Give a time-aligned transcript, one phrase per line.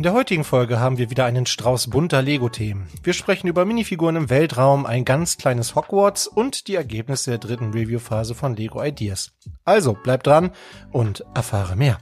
[0.00, 2.86] In der heutigen Folge haben wir wieder einen Strauß bunter Lego-Themen.
[3.02, 7.72] Wir sprechen über Minifiguren im Weltraum, ein ganz kleines Hogwarts und die Ergebnisse der dritten
[7.72, 9.32] Review-Phase von Lego Ideas.
[9.66, 10.52] Also bleib dran
[10.90, 12.00] und erfahre mehr.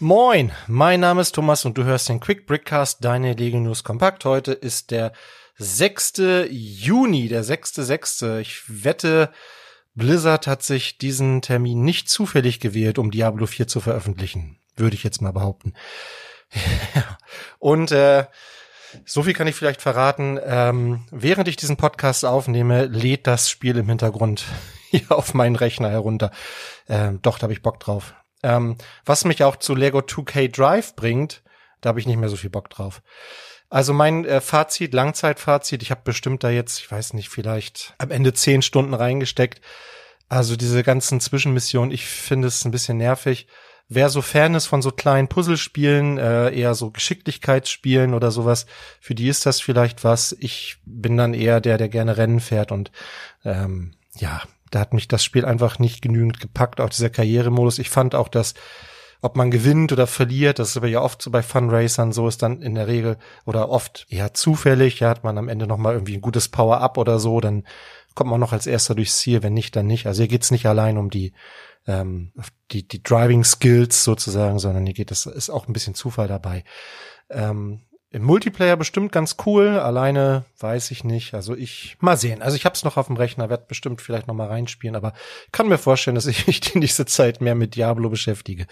[0.00, 4.24] Moin, mein Name ist Thomas und du hörst den Quick Brickcast, deine Lego News Kompakt.
[4.24, 5.12] Heute ist der
[5.56, 6.46] 6.
[6.48, 8.38] Juni, der 6.6.
[8.38, 9.32] Ich wette,
[9.96, 14.60] Blizzard hat sich diesen Termin nicht zufällig gewählt, um Diablo 4 zu veröffentlichen.
[14.76, 15.74] Würde ich jetzt mal behaupten.
[17.58, 18.26] und äh,
[19.04, 20.38] so viel kann ich vielleicht verraten.
[20.44, 24.44] Ähm, während ich diesen Podcast aufnehme, lädt das Spiel im Hintergrund
[24.90, 26.30] hier auf meinen Rechner herunter.
[26.88, 28.14] Ähm, doch, da habe ich Bock drauf.
[28.42, 31.42] Ähm, was mich auch zu Lego 2K Drive bringt,
[31.80, 33.02] da habe ich nicht mehr so viel Bock drauf.
[33.70, 38.10] Also mein äh, Fazit, Langzeitfazit, ich habe bestimmt da jetzt, ich weiß nicht, vielleicht am
[38.10, 39.60] Ende zehn Stunden reingesteckt.
[40.28, 43.46] Also diese ganzen Zwischenmissionen, ich finde es ein bisschen nervig.
[43.90, 48.66] Wer so Fan ist von so kleinen Puzzlespielen, äh, eher so Geschicklichkeitsspielen oder sowas,
[49.00, 50.36] für die ist das vielleicht was.
[50.40, 52.90] Ich bin dann eher der, der gerne Rennen fährt und
[53.44, 57.78] ähm, ja, da hat mich das Spiel einfach nicht genügend gepackt, auch dieser Karrieremodus.
[57.78, 58.54] Ich fand auch, dass
[59.20, 62.42] ob man gewinnt oder verliert, das ist aber ja oft so bei Funracern, so ist
[62.42, 63.16] dann in der Regel
[63.46, 67.18] oder oft eher zufällig, ja, hat man am Ende nochmal irgendwie ein gutes Power-Up oder
[67.18, 67.64] so, dann
[68.14, 70.06] kommt man noch als erster durchs Ziel, wenn nicht, dann nicht.
[70.06, 71.32] Also hier geht's nicht allein um die
[71.88, 72.32] ähm,
[72.70, 76.62] die, die Driving Skills sozusagen, sondern hier geht es, ist auch ein bisschen Zufall dabei.
[77.30, 81.34] Ähm, im Multiplayer bestimmt ganz cool, alleine weiß ich nicht.
[81.34, 82.40] Also ich mal sehen.
[82.40, 85.12] Also ich habe es noch auf dem Rechner, werde bestimmt vielleicht noch mal reinspielen, aber
[85.52, 88.66] kann mir vorstellen, dass ich mich die nächste Zeit mehr mit Diablo beschäftige.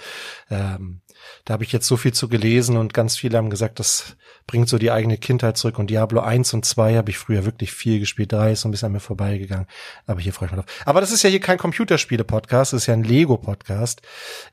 [0.50, 1.02] Ähm,
[1.44, 4.16] da habe ich jetzt so viel zu gelesen und ganz viele haben gesagt, das
[4.46, 5.78] bringt so die eigene Kindheit zurück.
[5.78, 8.32] Und Diablo 1 und 2 habe ich früher wirklich viel gespielt.
[8.32, 9.66] 3 ist so ein bisschen an mir vorbeigegangen.
[10.06, 10.82] Aber hier freue ich mich drauf.
[10.86, 14.00] Aber das ist ja hier kein Computerspiele-Podcast, das ist ja ein Lego-Podcast.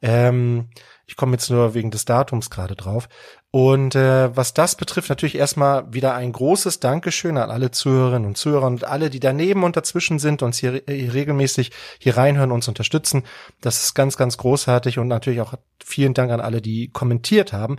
[0.01, 0.69] Ähm,
[1.05, 3.09] ich komme jetzt nur wegen des Datums gerade drauf.
[3.55, 8.35] Und äh, was das betrifft, natürlich erstmal wieder ein großes Dankeschön an alle Zuhörerinnen und
[8.35, 11.69] Zuhörer und alle, die daneben und dazwischen sind, uns hier, hier äh, regelmäßig
[11.99, 13.21] hier reinhören, uns unterstützen.
[13.61, 15.53] Das ist ganz, ganz großartig und natürlich auch
[15.85, 17.77] vielen Dank an alle, die kommentiert haben.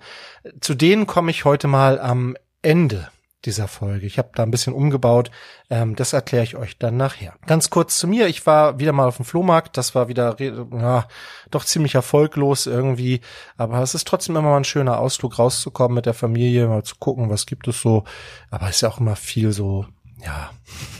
[0.60, 3.08] Zu denen komme ich heute mal am Ende
[3.44, 4.06] dieser Folge.
[4.06, 5.30] Ich habe da ein bisschen umgebaut.
[5.70, 7.34] Ähm, das erkläre ich euch dann nachher.
[7.46, 8.26] Ganz kurz zu mir.
[8.28, 9.76] Ich war wieder mal auf dem Flohmarkt.
[9.76, 11.06] Das war wieder ja,
[11.50, 13.20] doch ziemlich erfolglos irgendwie.
[13.56, 16.96] Aber es ist trotzdem immer mal ein schöner Ausflug rauszukommen mit der Familie, mal zu
[16.96, 18.04] gucken, was gibt es so.
[18.50, 19.86] Aber es ist ja auch immer viel so,
[20.24, 20.50] ja,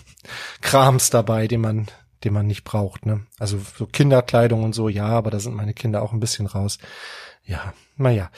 [0.60, 1.88] Krams dabei, den man
[2.24, 3.06] den man nicht braucht.
[3.06, 3.26] Ne?
[3.38, 6.78] Also so Kinderkleidung und so, ja, aber da sind meine Kinder auch ein bisschen raus.
[7.44, 8.30] Ja, naja.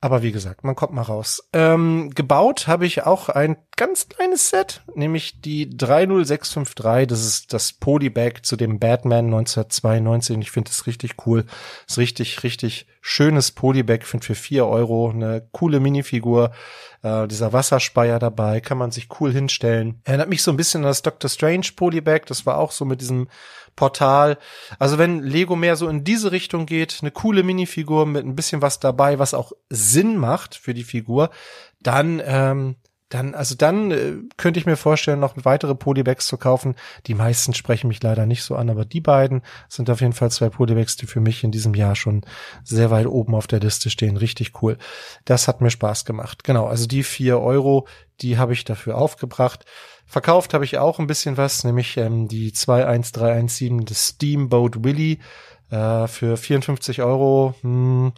[0.00, 1.48] Aber wie gesagt, man kommt mal raus.
[1.52, 7.06] Ähm, gebaut habe ich auch ein ganz kleines Set, nämlich die 30653.
[7.06, 10.38] Das ist das Polybag zu dem Batman 1992.
[10.38, 11.44] Ich finde das richtig cool.
[11.44, 14.02] Das ist richtig, richtig schönes Polybag.
[14.02, 16.50] Finde für vier Euro eine coole Minifigur.
[17.02, 20.00] Äh, dieser Wasserspeier dabei, kann man sich cool hinstellen.
[20.04, 22.22] Erinnert mich so ein bisschen an das Doctor Strange Polybag.
[22.26, 23.28] Das war auch so mit diesem
[23.76, 24.38] Portal.
[24.78, 28.62] Also wenn Lego mehr so in diese Richtung geht, eine coole Minifigur mit ein bisschen
[28.62, 31.30] was dabei, was auch Sinn macht für die Figur,
[31.80, 32.76] dann ähm,
[33.12, 36.76] dann, also dann äh, könnte ich mir vorstellen, noch weitere Polybags zu kaufen.
[37.06, 40.30] Die meisten sprechen mich leider nicht so an, aber die beiden sind auf jeden Fall
[40.30, 42.22] zwei Polybags, die für mich in diesem Jahr schon
[42.64, 44.16] sehr weit oben auf der Liste stehen.
[44.16, 44.78] Richtig cool.
[45.26, 46.42] Das hat mir Spaß gemacht.
[46.42, 47.86] Genau, also die vier Euro,
[48.22, 49.66] die habe ich dafür aufgebracht.
[50.06, 55.18] Verkauft habe ich auch ein bisschen was, nämlich ähm, die 21317 des Steamboat Willy
[55.70, 57.54] äh, für 54 Euro.
[57.60, 58.14] Hm,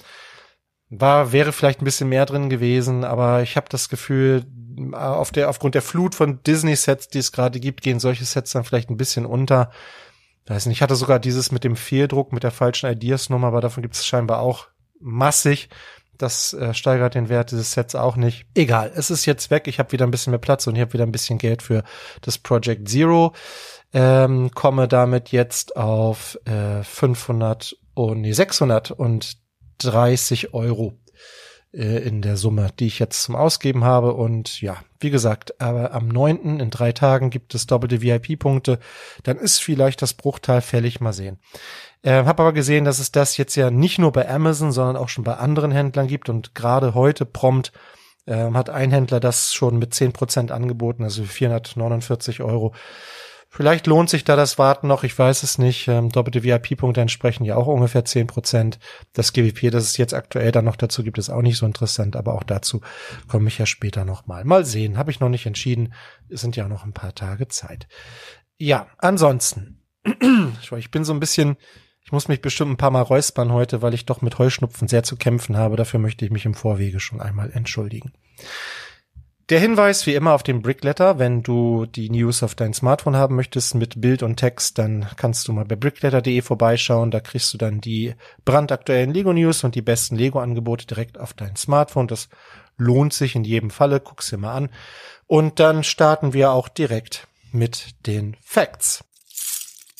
[0.90, 4.44] war wäre vielleicht ein bisschen mehr drin gewesen, aber ich habe das Gefühl,
[4.92, 8.52] auf der aufgrund der Flut von Disney Sets, die es gerade gibt, gehen solche Sets
[8.52, 9.70] dann vielleicht ein bisschen unter.
[10.46, 13.60] weiß nicht, ich hatte sogar dieses mit dem Fehldruck, mit der falschen Ideas Nummer, aber
[13.60, 14.68] davon gibt es scheinbar auch
[15.00, 15.68] massig.
[16.18, 18.46] Das äh, steigert den Wert dieses Sets auch nicht.
[18.54, 19.66] Egal, es ist jetzt weg.
[19.66, 21.82] Ich habe wieder ein bisschen mehr Platz und ich habe wieder ein bisschen Geld für
[22.20, 23.32] das Project Zero.
[23.92, 28.32] Ähm, komme damit jetzt auf äh, 500 und nee,
[29.80, 30.94] 630 Euro
[31.72, 34.14] äh, in der Summe, die ich jetzt zum Ausgeben habe.
[34.14, 38.78] Und ja, wie gesagt, aber am neunten in drei Tagen gibt es doppelte VIP-Punkte.
[39.22, 41.00] Dann ist vielleicht das Bruchteil fällig.
[41.00, 41.38] Mal sehen.
[42.02, 45.08] Äh, habe aber gesehen, dass es das jetzt ja nicht nur bei Amazon, sondern auch
[45.08, 46.28] schon bei anderen Händlern gibt.
[46.28, 47.72] Und gerade heute prompt
[48.26, 52.74] äh, hat ein Händler das schon mit zehn Prozent angeboten, also 449 Euro.
[53.56, 55.86] Vielleicht lohnt sich da das Warten noch, ich weiß es nicht.
[55.86, 58.80] Ähm, doppelte VIP-Punkte entsprechen ja auch ungefähr zehn Prozent.
[59.12, 62.16] Das GWP, das es jetzt aktuell dann noch dazu gibt, ist auch nicht so interessant,
[62.16, 62.80] aber auch dazu
[63.28, 64.44] komme ich ja später nochmal.
[64.44, 65.94] Mal sehen, habe ich noch nicht entschieden.
[66.28, 67.86] Es sind ja noch ein paar Tage Zeit.
[68.58, 69.84] Ja, ansonsten.
[70.76, 71.56] ich bin so ein bisschen,
[72.04, 75.04] ich muss mich bestimmt ein paar Mal räuspern heute, weil ich doch mit Heuschnupfen sehr
[75.04, 75.76] zu kämpfen habe.
[75.76, 78.14] Dafür möchte ich mich im Vorwege schon einmal entschuldigen.
[79.50, 83.36] Der Hinweis wie immer auf den Brickletter, wenn du die News auf dein Smartphone haben
[83.36, 87.10] möchtest mit Bild und Text, dann kannst du mal bei brickletter.de vorbeischauen.
[87.10, 88.14] Da kriegst du dann die
[88.46, 92.08] brandaktuellen Lego News und die besten Lego Angebote direkt auf dein Smartphone.
[92.08, 92.30] Das
[92.78, 94.00] lohnt sich in jedem Falle.
[94.00, 94.70] Guck's dir mal an.
[95.26, 99.04] Und dann starten wir auch direkt mit den Facts.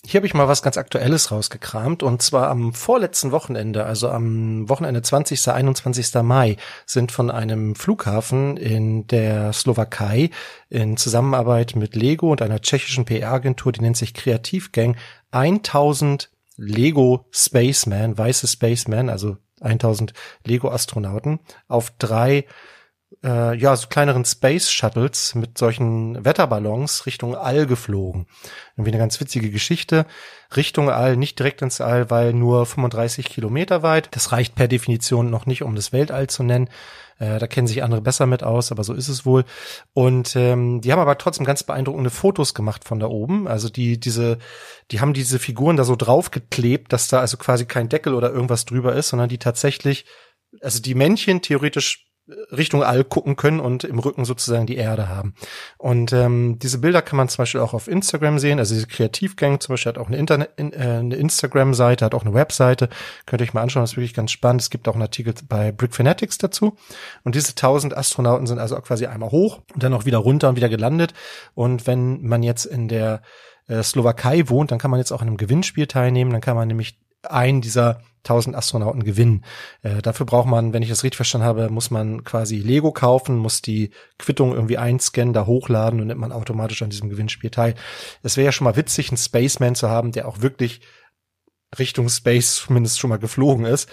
[0.07, 4.69] Hier habe ich mal was ganz Aktuelles rausgekramt und zwar am vorletzten Wochenende, also am
[4.69, 5.49] Wochenende 20.
[5.49, 6.23] 21.
[6.23, 10.29] Mai, sind von einem Flughafen in der Slowakei
[10.69, 14.97] in Zusammenarbeit mit Lego und einer tschechischen PR-Agentur, die nennt sich Kreativgang,
[15.31, 20.13] 1000 Lego Spaceman, weiße Spaceman, also 1000
[20.45, 22.45] Lego Astronauten auf drei
[23.23, 28.27] äh, ja, so kleineren Space Shuttles mit solchen Wetterballons Richtung All geflogen.
[28.77, 30.07] Irgendwie eine ganz witzige Geschichte.
[30.57, 34.09] Richtung All, nicht direkt ins All, weil nur 35 Kilometer weit.
[34.13, 36.69] Das reicht per Definition noch nicht, um das Weltall zu nennen.
[37.19, 39.45] Äh, da kennen sich andere besser mit aus, aber so ist es wohl.
[39.93, 43.47] Und ähm, die haben aber trotzdem ganz beeindruckende Fotos gemacht von da oben.
[43.47, 44.39] Also die diese,
[44.91, 48.65] die haben diese Figuren da so draufgeklebt, dass da also quasi kein Deckel oder irgendwas
[48.65, 50.07] drüber ist, sondern die tatsächlich,
[50.61, 55.35] also die Männchen theoretisch Richtung All gucken können und im Rücken sozusagen die Erde haben.
[55.77, 58.59] Und ähm, diese Bilder kann man zum Beispiel auch auf Instagram sehen.
[58.59, 62.33] Also diese Kreativgang zum Beispiel hat auch eine, Internet, äh, eine Instagram-Seite, hat auch eine
[62.33, 62.89] Webseite.
[63.27, 64.63] Könnt ihr euch mal anschauen, das ist wirklich ganz spannend.
[64.63, 66.77] Es gibt auch einen Artikel bei Brick Fanatics dazu.
[67.25, 70.57] Und diese tausend Astronauten sind also quasi einmal hoch und dann auch wieder runter und
[70.57, 71.13] wieder gelandet.
[71.55, 73.21] Und wenn man jetzt in der
[73.69, 76.31] äh, Slowakei wohnt, dann kann man jetzt auch an einem Gewinnspiel teilnehmen.
[76.31, 79.45] Dann kann man nämlich einen dieser 1000 Astronauten gewinnen.
[79.83, 83.37] Äh, dafür braucht man, wenn ich das richtig verstanden habe, muss man quasi Lego kaufen,
[83.37, 87.75] muss die Quittung irgendwie einscannen, da hochladen und nimmt man automatisch an diesem Gewinnspiel teil.
[88.23, 90.81] Es wäre ja schon mal witzig, einen Spaceman zu haben, der auch wirklich
[91.79, 93.89] Richtung Space zumindest schon mal geflogen ist.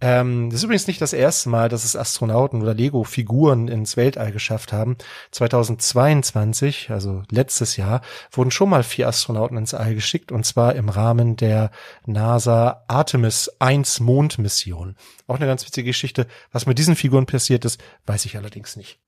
[0.00, 4.32] Ähm, das ist übrigens nicht das erste Mal, dass es Astronauten oder Lego-Figuren ins Weltall
[4.32, 4.96] geschafft haben.
[5.30, 8.00] 2022, also letztes Jahr,
[8.32, 11.70] wurden schon mal vier Astronauten ins All geschickt und zwar im Rahmen der
[12.06, 14.96] NASA Artemis 1 Mondmission.
[15.26, 16.26] Auch eine ganz witzige Geschichte.
[16.52, 18.98] Was mit diesen Figuren passiert ist, weiß ich allerdings nicht.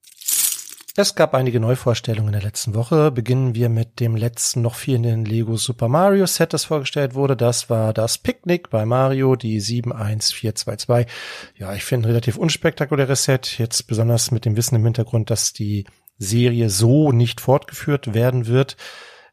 [0.94, 3.10] Es gab einige Neuvorstellungen in der letzten Woche.
[3.10, 7.34] Beginnen wir mit dem letzten noch fehlenden Lego Super Mario Set, das vorgestellt wurde.
[7.34, 11.10] Das war das Picknick bei Mario, die 71422.
[11.56, 13.56] Ja, ich finde relativ unspektakuläres Set.
[13.58, 15.86] Jetzt besonders mit dem Wissen im Hintergrund, dass die
[16.18, 18.76] Serie so nicht fortgeführt werden wird.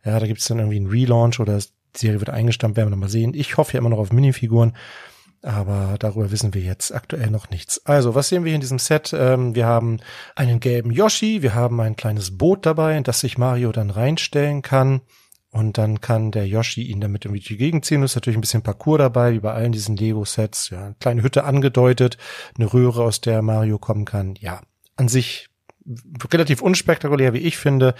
[0.05, 2.95] Ja, da gibt es dann irgendwie einen Relaunch oder die Serie wird eingestampft, werden wir
[2.95, 3.33] noch mal sehen.
[3.33, 4.77] Ich hoffe ja immer noch auf Minifiguren.
[5.41, 7.85] Aber darüber wissen wir jetzt aktuell noch nichts.
[7.85, 9.13] Also, was sehen wir hier in diesem Set?
[9.13, 9.99] Ähm, wir haben
[10.35, 14.61] einen gelben Yoshi, wir haben ein kleines Boot dabei, in das sich Mario dann reinstellen
[14.61, 15.01] kann.
[15.51, 18.03] Und dann kann der Yoshi ihn damit irgendwie die Gegend ziehen.
[18.03, 20.69] Es ist natürlich ein bisschen Parcours dabei, wie bei allen diesen Lego-Sets.
[20.69, 22.17] Ja, eine kleine Hütte angedeutet,
[22.55, 24.35] eine Röhre, aus der Mario kommen kann.
[24.39, 24.61] Ja,
[24.95, 25.49] an sich
[26.31, 27.95] relativ unspektakulär, wie ich finde.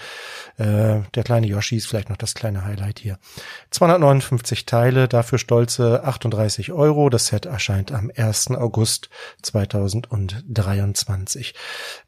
[0.56, 3.18] Äh, der kleine Yoshi ist vielleicht noch das kleine Highlight hier.
[3.70, 7.10] 259 Teile, dafür stolze 38 Euro.
[7.10, 8.52] Das Set erscheint am 1.
[8.52, 9.10] August
[9.42, 11.54] 2023.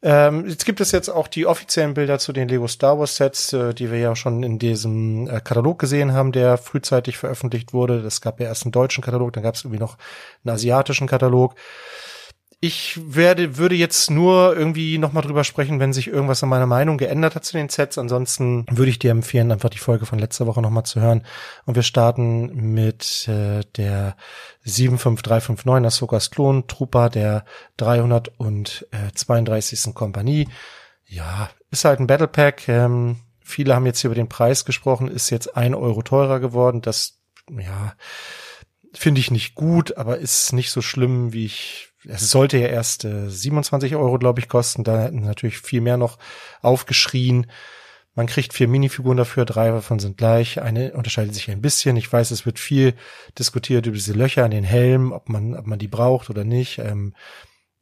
[0.01, 3.53] Ähm, jetzt gibt es jetzt auch die offiziellen Bilder zu den Lego Star Wars Sets,
[3.53, 7.99] äh, die wir ja schon in diesem äh, Katalog gesehen haben, der frühzeitig veröffentlicht wurde.
[7.99, 9.97] Es gab ja erst einen deutschen Katalog, dann gab es irgendwie noch
[10.43, 11.55] einen asiatischen Katalog.
[12.65, 16.97] Ich werde, würde jetzt nur irgendwie nochmal drüber sprechen, wenn sich irgendwas an meiner Meinung
[16.97, 17.97] geändert hat zu den Sets.
[17.97, 21.25] Ansonsten würde ich dir empfehlen, einfach die Folge von letzter Woche nochmal zu hören.
[21.65, 24.15] Und wir starten mit äh, der
[24.63, 27.43] 75359 Ahsokas Klon Trooper der
[27.75, 29.93] 332.
[29.93, 30.47] Kompanie.
[31.05, 32.69] Ja, ist halt ein Battle Pack.
[32.69, 36.81] Ähm, viele haben jetzt hier über den Preis gesprochen, ist jetzt ein Euro teurer geworden.
[36.81, 37.93] Das, ja,
[38.93, 43.05] finde ich nicht gut, aber ist nicht so schlimm, wie ich es sollte ja erst
[43.05, 44.83] äh, 27 Euro, glaube ich, kosten.
[44.83, 46.17] Da hätten natürlich viel mehr noch
[46.61, 47.47] aufgeschrien.
[48.15, 50.61] Man kriegt vier Minifiguren dafür, drei davon sind gleich.
[50.61, 51.97] Eine unterscheidet sich ein bisschen.
[51.97, 52.93] Ich weiß, es wird viel
[53.39, 56.77] diskutiert über diese Löcher an den Helmen, ob man, ob man die braucht oder nicht.
[56.77, 57.15] Ähm,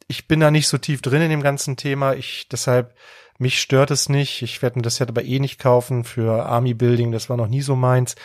[0.07, 2.13] ich bin da nicht so tief drin in dem ganzen Thema.
[2.13, 2.95] Ich deshalb
[3.41, 4.43] mich stört es nicht.
[4.43, 7.11] Ich werde mir das jetzt aber eh nicht kaufen für Army Building.
[7.11, 8.15] Das war noch nie so meins.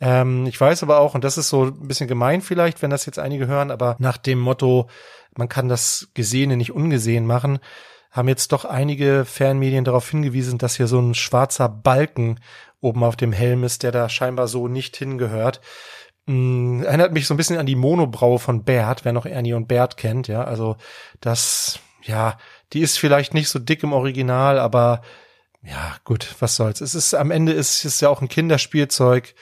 [0.00, 3.06] Ähm, ich weiß aber auch, und das ist so ein bisschen gemein vielleicht, wenn das
[3.06, 4.88] jetzt einige hören, aber nach dem Motto,
[5.36, 7.58] man kann das Gesehene nicht ungesehen machen,
[8.10, 12.38] haben jetzt doch einige Fernmedien darauf hingewiesen, dass hier so ein schwarzer Balken
[12.80, 15.60] oben auf dem Helm ist, der da scheinbar so nicht hingehört.
[16.26, 19.66] Hm, erinnert mich so ein bisschen an die Monobraue von Bert, wer noch Ernie und
[19.66, 20.44] Bert kennt, ja.
[20.44, 20.76] Also
[21.20, 22.36] das, ja,
[22.72, 25.02] die ist vielleicht nicht so dick im Original, aber
[25.62, 26.80] ja, gut, was soll's.
[26.80, 29.34] Es ist am Ende ist es ja auch ein Kinderspielzeug.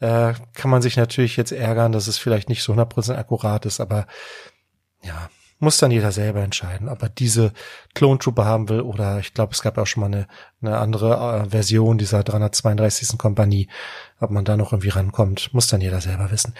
[0.00, 3.80] Äh, kann man sich natürlich jetzt ärgern, dass es vielleicht nicht so 100% akkurat ist,
[3.80, 4.06] aber
[5.02, 7.52] ja, muss dann jeder selber entscheiden, ob er diese
[7.94, 10.26] Clone Trooper haben will oder ich glaube, es gab auch schon mal eine,
[10.60, 13.18] eine andere äh, Version dieser 332.
[13.18, 13.68] Kompanie,
[14.20, 16.54] ob man da noch irgendwie rankommt, muss dann jeder selber wissen.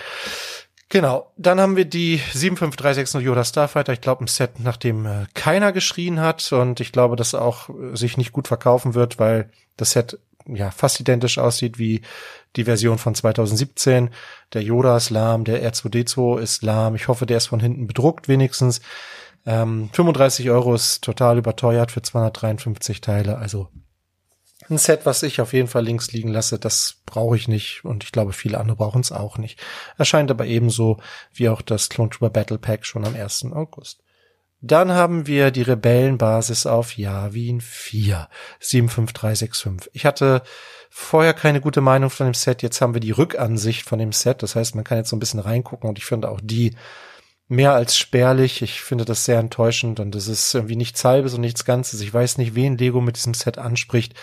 [0.88, 5.72] Genau, dann haben wir die 75360 Yoda Starfighter, ich glaube ein Set, nachdem äh, keiner
[5.72, 9.90] geschrien hat und ich glaube, dass auch äh, sich nicht gut verkaufen wird, weil das
[9.90, 12.02] Set ja fast identisch aussieht wie
[12.56, 14.10] die Version von 2017.
[14.52, 16.94] Der Yoda ist lahm, der R2D2 ist lahm.
[16.94, 18.80] Ich hoffe, der ist von hinten bedruckt wenigstens.
[19.44, 23.38] Ähm, 35 Euro ist total überteuert für 253 Teile.
[23.38, 23.68] Also
[24.68, 28.02] ein Set, was ich auf jeden Fall links liegen lasse, das brauche ich nicht und
[28.02, 29.62] ich glaube, viele andere brauchen es auch nicht.
[29.96, 30.98] Erscheint aber ebenso
[31.32, 33.46] wie auch das Clone Trooper Battle Pack schon am 1.
[33.52, 34.02] August.
[34.60, 39.90] Dann haben wir die Rebellenbasis auf Yavin 4, 75365.
[39.92, 40.42] Ich hatte
[40.98, 42.62] vorher keine gute Meinung von dem Set.
[42.62, 44.42] Jetzt haben wir die Rückansicht von dem Set.
[44.42, 46.74] Das heißt, man kann jetzt so ein bisschen reingucken und ich finde auch die
[47.48, 48.62] mehr als spärlich.
[48.62, 52.00] Ich finde das sehr enttäuschend und es ist irgendwie nichts halbes und nichts Ganzes.
[52.00, 54.14] Ich weiß nicht, wen Lego mit diesem Set anspricht.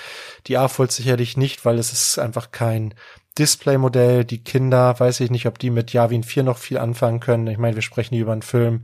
[0.48, 2.96] Die AFOL sicherlich nicht, weil es ist einfach kein
[3.38, 4.26] Display-Modell.
[4.26, 7.46] Die Kinder, weiß ich nicht, ob die mit Yavin 4 noch viel anfangen können.
[7.48, 8.84] Ich meine, wir sprechen hier über einen Film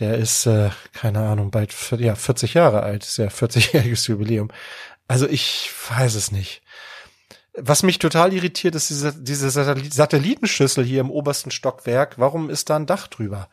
[0.00, 4.50] Der ist, äh, keine Ahnung, bald ja, 40 Jahre alt, ist ja 40-jähriges Jubiläum.
[5.08, 6.62] Also ich weiß es nicht.
[7.58, 12.18] Was mich total irritiert, ist diese, diese Satellitenschüssel hier im obersten Stockwerk.
[12.18, 13.48] Warum ist da ein Dach drüber?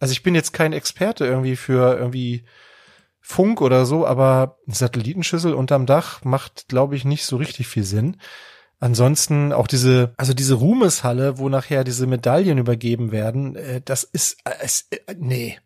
[0.00, 2.44] Also ich bin jetzt kein Experte irgendwie für irgendwie
[3.20, 8.16] Funk oder so, aber Satellitenschüssel unterm Dach macht, glaube ich, nicht so richtig viel Sinn.
[8.80, 14.38] Ansonsten auch diese, also diese Ruhmeshalle, wo nachher diese Medaillen übergeben werden, äh, das ist,
[14.44, 15.58] äh, äh, nee.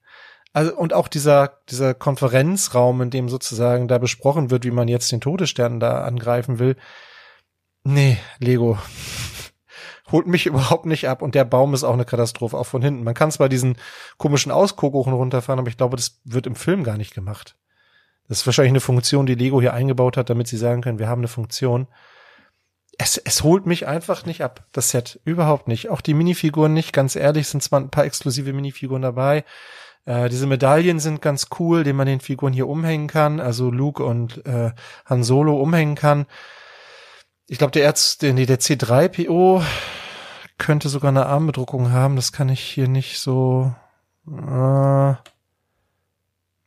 [0.55, 5.13] Also, und auch dieser, dieser Konferenzraum, in dem sozusagen da besprochen wird, wie man jetzt
[5.13, 6.77] den Todesstern da angreifen will.
[7.85, 8.79] Nee, Lego.
[10.11, 13.03] Holt mich überhaupt nicht ab und der Baum ist auch eine Katastrophe, auch von hinten.
[13.03, 13.77] Man kann zwar diesen
[14.19, 17.57] komischen Ausguckhochen runterfahren, aber ich glaube, das wird im Film gar nicht gemacht.
[18.29, 21.09] Das ist wahrscheinlich eine Funktion, die Lego hier eingebaut hat, damit sie sagen können, wir
[21.09, 21.89] haben eine Funktion
[22.99, 25.21] es, es holt mich einfach nicht ab, das Set.
[25.25, 25.89] Überhaupt nicht.
[25.89, 29.45] Auch die Minifiguren nicht, ganz ehrlich, sind zwar ein paar exklusive Minifiguren dabei.
[30.05, 34.05] Äh, diese Medaillen sind ganz cool, den man den Figuren hier umhängen kann, also Luke
[34.05, 34.73] und äh,
[35.07, 36.27] Han Solo umhängen kann.
[37.47, 39.65] Ich glaube, der Ärzte, nee, der C3PO
[40.59, 43.75] könnte sogar eine Armbedruckung haben, das kann ich hier nicht so.
[44.27, 45.15] Äh,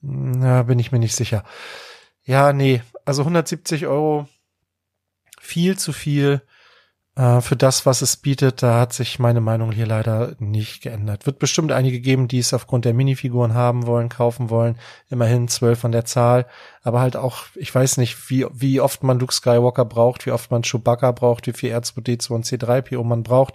[0.02, 1.44] na, bin ich mir nicht sicher.
[2.24, 4.28] Ja, nee, also 170 Euro
[5.40, 6.42] viel zu viel
[7.16, 8.62] äh, für das, was es bietet.
[8.62, 11.26] Da hat sich meine Meinung hier leider nicht geändert.
[11.26, 14.78] Wird bestimmt einige geben, die es aufgrund der Minifiguren haben wollen, kaufen wollen.
[15.10, 16.46] Immerhin zwölf von der Zahl.
[16.84, 20.52] Aber halt auch, ich weiß nicht, wie, wie oft man Luke Skywalker braucht, wie oft
[20.52, 23.54] man Chewbacca braucht, wie viel R2D2 und C3PO man braucht.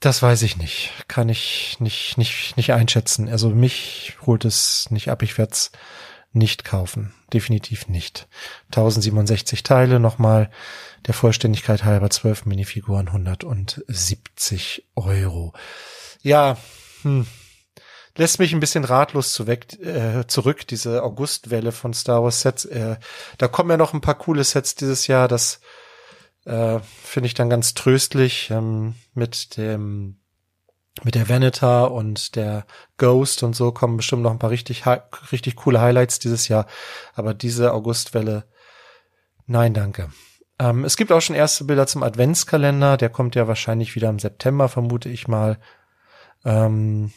[0.00, 0.92] Das weiß ich nicht.
[1.08, 3.28] Kann ich nicht, nicht, nicht einschätzen.
[3.28, 5.22] Also mich holt es nicht ab.
[5.22, 5.72] Ich werde es
[6.32, 7.14] nicht kaufen.
[7.32, 8.28] Definitiv nicht.
[8.68, 10.50] 1067 Teile, nochmal
[11.06, 15.52] der Vollständigkeit halber 12 Minifiguren, 170 Euro.
[16.22, 16.56] Ja,
[17.02, 17.26] hm.
[18.16, 22.64] lässt mich ein bisschen ratlos zu weg, äh, zurück, diese Augustwelle von Star Wars Sets.
[22.66, 22.96] Äh,
[23.38, 25.60] da kommen ja noch ein paar coole Sets dieses Jahr, das
[26.44, 30.18] äh, finde ich dann ganz tröstlich ähm, mit dem
[31.04, 34.84] mit der Veneta und der Ghost und so kommen bestimmt noch ein paar richtig,
[35.32, 36.66] richtig coole Highlights dieses Jahr.
[37.14, 38.44] Aber diese Augustwelle,
[39.46, 40.10] nein, danke.
[40.58, 42.96] Ähm, es gibt auch schon erste Bilder zum Adventskalender.
[42.96, 45.58] Der kommt ja wahrscheinlich wieder im September, vermute ich mal.
[46.44, 47.12] Ähm,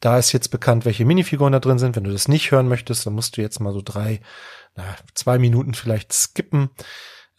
[0.00, 1.96] da ist jetzt bekannt, welche Minifiguren da drin sind.
[1.96, 4.20] Wenn du das nicht hören möchtest, dann musst du jetzt mal so drei,
[4.74, 6.70] na, zwei Minuten vielleicht skippen.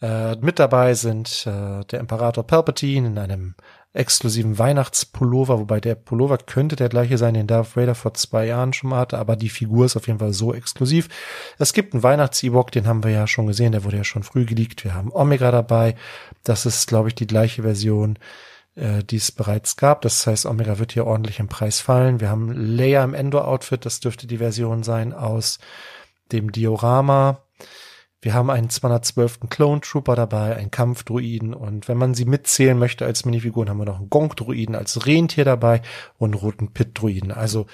[0.00, 3.54] Äh, mit dabei sind äh, der Imperator Palpatine in einem
[3.94, 8.72] exklusiven Weihnachtspullover, wobei der Pullover könnte der gleiche sein, den Darth Vader vor zwei Jahren
[8.72, 11.08] schon mal hatte, aber die Figur ist auf jeden Fall so exklusiv.
[11.58, 14.44] Es gibt einen Weihnachts-Ewok, den haben wir ja schon gesehen, der wurde ja schon früh
[14.44, 14.84] geleakt.
[14.84, 15.94] Wir haben Omega dabei.
[16.42, 18.18] Das ist, glaube ich, die gleiche Version,
[18.74, 20.02] äh, die es bereits gab.
[20.02, 22.20] Das heißt, Omega wird hier ordentlich im Preis fallen.
[22.20, 25.60] Wir haben Leia im Endor-Outfit, das dürfte die Version sein aus
[26.32, 27.38] dem Diorama.
[28.24, 29.50] Wir haben einen 212.
[29.50, 33.84] Clone Trooper dabei, einen Kampfdruiden und wenn man sie mitzählen möchte als Minifiguren, haben wir
[33.84, 35.82] noch einen Gonk-Druiden als Rentier dabei
[36.16, 37.32] und einen roten Pit-Druiden.
[37.32, 37.66] Also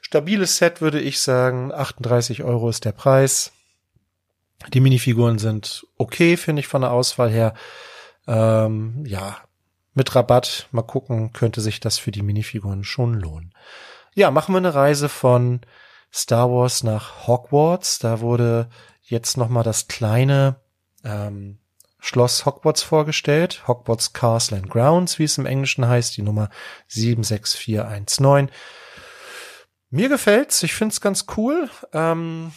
[0.00, 1.72] stabiles Set würde ich sagen.
[1.72, 3.50] 38 Euro ist der Preis.
[4.72, 7.54] Die Minifiguren sind okay, finde ich von der Auswahl her.
[8.28, 9.38] Ähm, ja,
[9.94, 13.52] mit Rabatt, mal gucken, könnte sich das für die Minifiguren schon lohnen.
[14.14, 15.60] Ja, machen wir eine Reise von
[16.12, 17.98] Star Wars nach Hogwarts.
[17.98, 18.68] Da wurde
[19.08, 20.56] jetzt nochmal das kleine
[21.04, 21.58] ähm,
[21.98, 23.66] Schloss Hogwarts vorgestellt.
[23.66, 26.48] Hogwarts Castle and Grounds, wie es im Englischen heißt, die Nummer
[26.88, 28.50] 76419.
[29.90, 31.70] Mir gefällt's, ich find's ganz cool.
[31.92, 32.52] Ähm,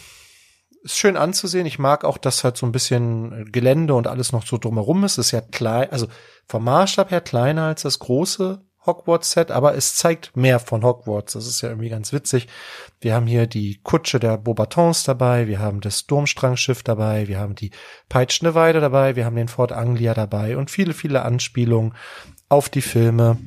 [0.84, 1.66] ist schön anzusehen.
[1.66, 5.18] Ich mag auch, dass halt so ein bisschen Gelände und alles noch so drumherum ist.
[5.18, 6.08] Ist ja klein, also
[6.48, 11.34] vom Maßstab her kleiner als das große Hogwarts-Set, aber es zeigt mehr von Hogwarts.
[11.34, 12.48] Das ist ja irgendwie ganz witzig.
[13.00, 17.56] Wir haben hier die Kutsche der Beaubatons dabei, wir haben das Durmstrangschiff dabei, wir haben
[17.56, 17.72] die
[18.10, 21.96] peitschende Weide dabei, wir haben den Fort Anglia dabei und viele, viele Anspielungen
[22.50, 23.38] auf die Filme.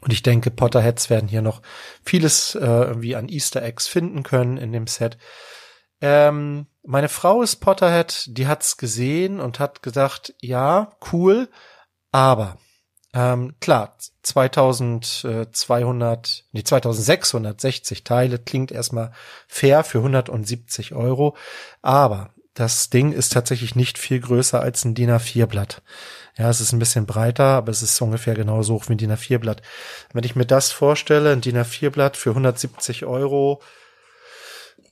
[0.00, 1.60] Und ich denke, Potterheads werden hier noch
[2.02, 5.18] vieles äh, irgendwie an Easter Eggs finden können in dem Set.
[6.00, 11.50] Ähm, meine Frau ist Potterhead, die hat's gesehen und hat gedacht, ja, cool,
[12.10, 12.56] aber
[13.12, 19.10] ähm, klar, 2200, nee, 2660 Teile klingt erstmal
[19.48, 21.36] fair für 170 Euro,
[21.82, 25.82] aber das Ding ist tatsächlich nicht viel größer als ein DIN A4 Blatt.
[26.36, 29.12] Ja, es ist ein bisschen breiter, aber es ist ungefähr genauso hoch wie ein DIN
[29.12, 29.62] A4 Blatt.
[30.12, 33.60] Wenn ich mir das vorstelle, ein DIN A4 Blatt für 170 Euro,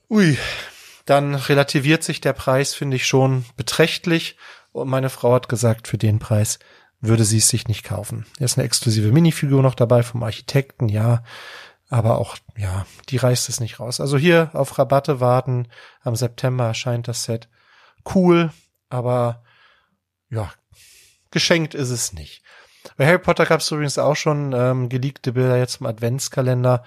[0.09, 0.37] ui,
[1.05, 4.37] dann relativiert sich der Preis, finde ich schon beträchtlich.
[4.71, 6.59] Und meine Frau hat gesagt, für den Preis
[7.01, 8.25] würde sie es sich nicht kaufen.
[8.39, 11.23] Ist eine exklusive Minifigur noch dabei vom Architekten, ja.
[11.89, 13.99] Aber auch, ja, die reißt es nicht raus.
[13.99, 15.67] Also hier auf Rabatte warten.
[16.01, 17.49] Am September erscheint das Set.
[18.13, 18.51] Cool,
[18.89, 19.43] aber
[20.29, 20.51] ja,
[21.31, 22.43] geschenkt ist es nicht.
[22.97, 26.83] Bei Harry Potter gab es übrigens auch schon ähm, geleakte Bilder jetzt zum Adventskalender.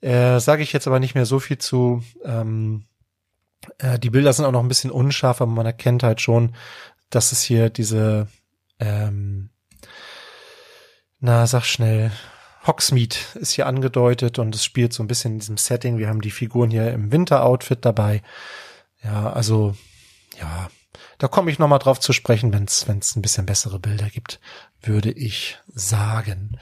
[0.00, 2.02] Äh, Sage ich jetzt aber nicht mehr so viel zu.
[2.24, 2.86] Ähm,
[3.78, 6.54] äh, die Bilder sind auch noch ein bisschen unscharf, aber man erkennt halt schon,
[7.10, 8.28] dass es hier diese,
[8.78, 9.50] ähm,
[11.20, 12.12] na, sag schnell,
[12.66, 15.98] Hogsmeade ist hier angedeutet und es spielt so ein bisschen in diesem Setting.
[15.98, 18.22] Wir haben die Figuren hier im Winteroutfit dabei.
[19.02, 19.74] Ja, also,
[20.38, 20.68] ja,
[21.18, 24.40] da komme ich nochmal drauf zu sprechen, wenn es ein bisschen bessere Bilder gibt,
[24.82, 26.58] würde ich sagen.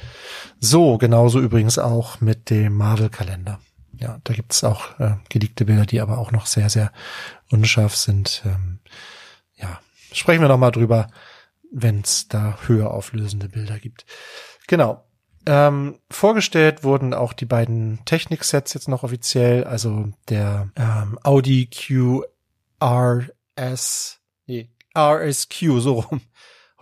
[0.58, 3.60] So, genauso übrigens auch mit dem Marvel-Kalender.
[3.98, 6.92] Ja, da gibt's auch äh, geleakte Bilder, die aber auch noch sehr, sehr
[7.50, 8.42] unscharf sind.
[8.44, 8.80] Ähm,
[9.56, 9.80] ja,
[10.12, 11.08] sprechen wir nochmal drüber,
[11.72, 14.04] wenn es da höher auflösende Bilder gibt.
[14.68, 15.04] Genau.
[15.44, 22.22] Ähm, vorgestellt wurden auch die beiden Technik-Sets jetzt noch offiziell, also der ähm, Audi QRS
[24.46, 26.20] nee, RSQ, so rum.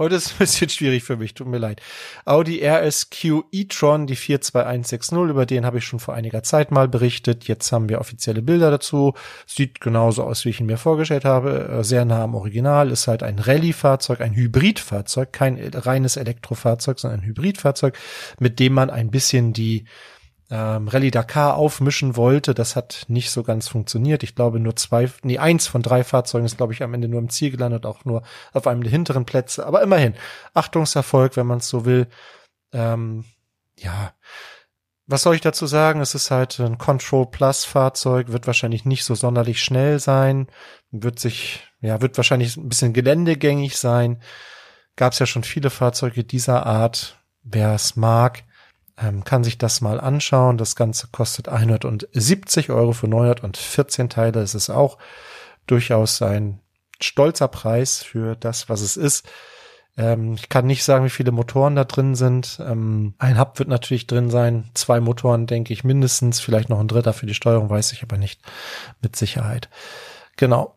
[0.00, 1.82] Heute ist ein bisschen schwierig für mich, tut mir leid.
[2.24, 7.46] Audi RSQ e-tron, die 42160, über den habe ich schon vor einiger Zeit mal berichtet.
[7.48, 9.12] Jetzt haben wir offizielle Bilder dazu.
[9.44, 11.68] Sieht genauso aus, wie ich ihn mir vorgestellt habe.
[11.68, 12.90] Äh, sehr nah am Original.
[12.90, 17.98] Ist halt ein Rallye-Fahrzeug, ein Hybridfahrzeug, kein reines Elektrofahrzeug, sondern ein Hybridfahrzeug,
[18.38, 19.84] mit dem man ein bisschen die
[20.50, 22.54] ähm, Rallye Dakar aufmischen wollte.
[22.54, 24.22] Das hat nicht so ganz funktioniert.
[24.22, 27.20] Ich glaube nur zwei, nee, eins von drei Fahrzeugen ist, glaube ich, am Ende nur
[27.20, 29.64] im Ziel gelandet, auch nur auf einem der hinteren Plätze.
[29.64, 30.14] Aber immerhin,
[30.52, 32.08] Achtungserfolg, wenn man es so will.
[32.72, 33.24] Ähm,
[33.76, 34.12] ja,
[35.06, 36.00] was soll ich dazu sagen?
[36.00, 40.48] Es ist halt ein Control Plus Fahrzeug, wird wahrscheinlich nicht so sonderlich schnell sein,
[40.90, 44.22] wird sich, ja, wird wahrscheinlich ein bisschen geländegängig sein.
[44.96, 47.18] Gab es ja schon viele Fahrzeuge dieser Art.
[47.42, 48.44] Wer es mag,
[49.02, 50.58] ähm, kann sich das mal anschauen.
[50.58, 54.40] Das Ganze kostet 170 Euro für 914 Teile.
[54.40, 54.98] Es ist auch
[55.66, 56.60] durchaus ein
[57.00, 59.26] stolzer Preis für das, was es ist.
[59.96, 62.58] Ähm, ich kann nicht sagen, wie viele Motoren da drin sind.
[62.60, 64.70] Ähm, ein Hub wird natürlich drin sein.
[64.74, 66.40] Zwei Motoren, denke ich, mindestens.
[66.40, 68.40] Vielleicht noch ein dritter für die Steuerung, weiß ich aber nicht
[69.00, 69.68] mit Sicherheit.
[70.36, 70.76] Genau.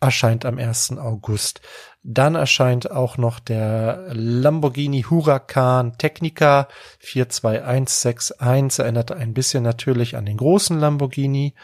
[0.00, 0.98] Erscheint am 1.
[0.98, 1.60] August.
[2.02, 6.68] Dann erscheint auch noch der Lamborghini Huracan Technica
[7.00, 8.78] 42161.
[8.78, 11.54] Erinnert ein bisschen natürlich an den großen Lamborghini,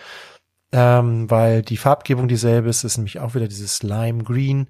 [0.73, 4.69] ähm, weil die Farbgebung dieselbe ist, ist nämlich auch wieder dieses Lime Green.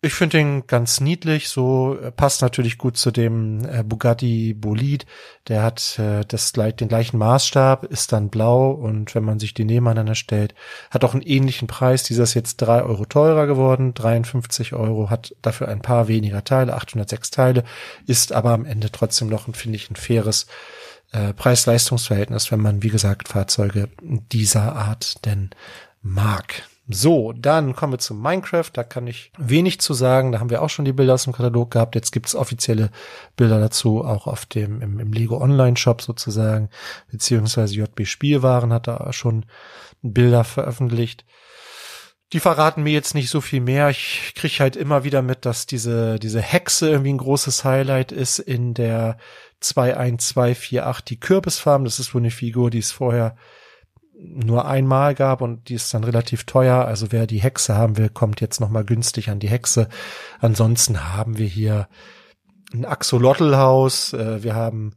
[0.00, 5.06] Ich finde den ganz niedlich, so äh, passt natürlich gut zu dem äh, Bugatti Bolid.
[5.48, 9.64] Der hat äh, das den gleichen Maßstab, ist dann blau und wenn man sich die
[9.64, 10.54] nebeneinander stellt,
[10.92, 12.04] hat auch einen ähnlichen Preis.
[12.04, 16.74] Dieser ist jetzt drei Euro teurer geworden, 53 Euro, hat dafür ein paar weniger Teile,
[16.74, 17.64] 806 Teile,
[18.06, 20.46] ist aber am Ende trotzdem noch, finde ich, ein faires
[21.10, 25.50] äh, Preis-Leistungs-Verhältnis, wenn man, wie gesagt, Fahrzeuge dieser Art denn
[26.02, 26.62] mag.
[26.90, 28.70] So, dann kommen wir zu Minecraft.
[28.72, 30.32] Da kann ich wenig zu sagen.
[30.32, 31.94] Da haben wir auch schon die Bilder aus dem Katalog gehabt.
[31.94, 32.90] Jetzt gibt's offizielle
[33.36, 36.70] Bilder dazu, auch auf dem im, im Lego Online Shop sozusagen,
[37.10, 39.44] beziehungsweise JB Spielwaren hat da schon
[40.00, 41.26] Bilder veröffentlicht.
[42.32, 43.90] Die verraten mir jetzt nicht so viel mehr.
[43.90, 48.38] Ich krieg halt immer wieder mit, dass diese, diese Hexe irgendwie ein großes Highlight ist
[48.38, 49.18] in der
[49.60, 51.84] 21248, die Kürbisfarm.
[51.84, 53.36] Das ist wohl eine Figur, die es vorher
[54.20, 56.84] nur einmal gab und die ist dann relativ teuer.
[56.84, 59.88] Also wer die Hexe haben will, kommt jetzt noch mal günstig an die Hexe.
[60.40, 61.88] Ansonsten haben wir hier
[62.72, 64.94] ein Axolotl-Haus, äh, wir haben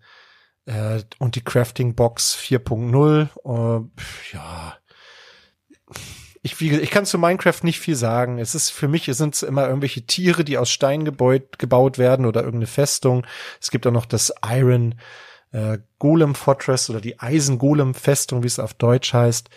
[0.65, 3.29] äh, und die Crafting Box 4.0.
[3.45, 4.77] Äh, ja,
[6.43, 8.39] ich, wie, ich kann zu Minecraft nicht viel sagen.
[8.39, 12.41] Es ist für mich sind es immer irgendwelche Tiere, die aus Stein gebaut werden oder
[12.41, 13.25] irgendeine Festung.
[13.61, 14.95] Es gibt auch noch das Iron
[15.51, 19.49] äh, Golem Fortress oder die Eisen Golem Festung, wie es auf Deutsch heißt.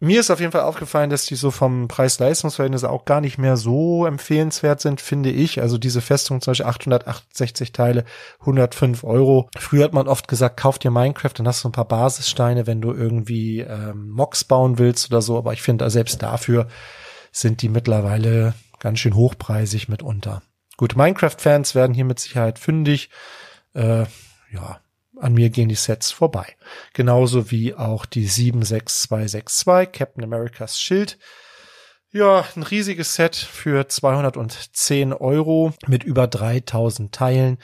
[0.00, 3.56] Mir ist auf jeden Fall aufgefallen, dass die so vom Preis-Leistungs-Verhältnis auch gar nicht mehr
[3.56, 5.62] so empfehlenswert sind, finde ich.
[5.62, 8.04] Also diese Festung zum Beispiel 868 Teile,
[8.40, 9.48] 105 Euro.
[9.56, 12.82] Früher hat man oft gesagt, kauf dir Minecraft, dann hast du ein paar Basissteine, wenn
[12.82, 15.38] du irgendwie ähm, Mocks bauen willst oder so.
[15.38, 16.68] Aber ich finde, selbst dafür
[17.32, 20.42] sind die mittlerweile ganz schön hochpreisig mitunter.
[20.76, 23.08] Gut, Minecraft-Fans werden hier mit Sicherheit fündig.
[23.72, 24.04] Äh,
[24.54, 24.80] ja,
[25.20, 26.46] an mir gehen die Sets vorbei.
[26.92, 31.18] Genauso wie auch die 76262 Captain Americas Schild.
[32.10, 37.58] Ja, ein riesiges Set für 210 Euro mit über 3000 Teilen.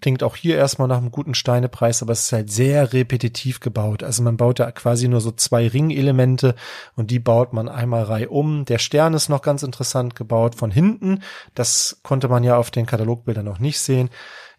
[0.00, 4.02] Klingt auch hier erstmal nach einem guten Steinepreis, aber es ist halt sehr repetitiv gebaut.
[4.02, 6.56] Also man baut da quasi nur so zwei Ringelemente
[6.96, 8.64] und die baut man einmal reihum.
[8.64, 11.22] Der Stern ist noch ganz interessant gebaut von hinten.
[11.54, 14.10] Das konnte man ja auf den Katalogbildern noch nicht sehen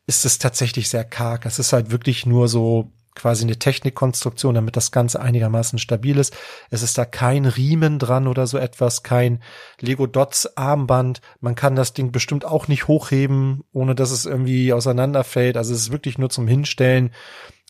[0.05, 1.45] ist es tatsächlich sehr karg.
[1.45, 6.35] Es ist halt wirklich nur so quasi eine Technikkonstruktion, damit das Ganze einigermaßen stabil ist.
[6.69, 9.41] Es ist da kein Riemen dran oder so etwas, kein
[9.79, 11.21] Lego Dots Armband.
[11.39, 15.57] Man kann das Ding bestimmt auch nicht hochheben, ohne dass es irgendwie auseinanderfällt.
[15.57, 17.11] Also es ist wirklich nur zum Hinstellen.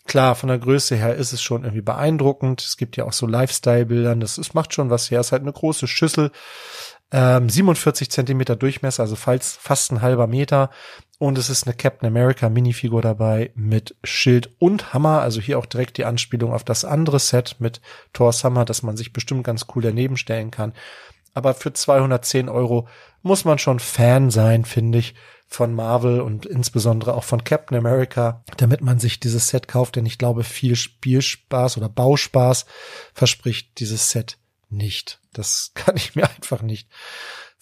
[0.05, 2.61] Klar, von der Größe her ist es schon irgendwie beeindruckend.
[2.61, 4.19] Es gibt ja auch so Lifestyle-Bildern.
[4.19, 5.21] Das ist, macht schon was her.
[5.21, 6.31] Es ist halt eine große Schüssel.
[7.11, 10.71] Ähm, 47 Zentimeter Durchmesser, also fast ein halber Meter.
[11.23, 15.21] Und es ist eine Captain America Minifigur dabei mit Schild und Hammer.
[15.21, 17.79] Also hier auch direkt die Anspielung auf das andere Set mit
[18.11, 20.73] Thor's Hammer, dass man sich bestimmt ganz cool daneben stellen kann.
[21.33, 22.89] Aber für 210 Euro
[23.21, 25.15] muss man schon Fan sein, finde ich,
[25.47, 30.05] von Marvel und insbesondere auch von Captain America, damit man sich dieses Set kauft, denn
[30.05, 32.65] ich glaube, viel Spielspaß oder Bauspaß
[33.13, 35.21] verspricht dieses Set nicht.
[35.31, 36.89] Das kann ich mir einfach nicht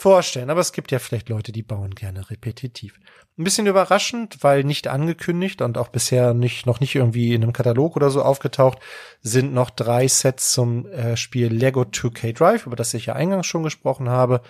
[0.01, 0.49] vorstellen.
[0.49, 2.99] Aber es gibt ja vielleicht Leute, die bauen gerne repetitiv.
[3.37, 7.53] Ein bisschen überraschend, weil nicht angekündigt und auch bisher nicht, noch nicht irgendwie in einem
[7.53, 8.79] Katalog oder so aufgetaucht,
[9.21, 13.45] sind noch drei Sets zum äh, Spiel Lego 2K Drive, über das ich ja eingangs
[13.45, 14.41] schon gesprochen habe.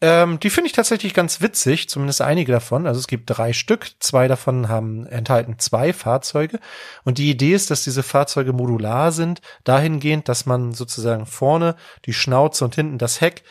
[0.00, 2.86] Ähm, die finde ich tatsächlich ganz witzig, zumindest einige davon.
[2.86, 6.60] Also es gibt drei Stück, zwei davon haben enthalten zwei Fahrzeuge.
[7.04, 12.12] Und die Idee ist, dass diese Fahrzeuge modular sind, dahingehend, dass man sozusagen vorne die
[12.12, 13.42] Schnauze und hinten das Heck,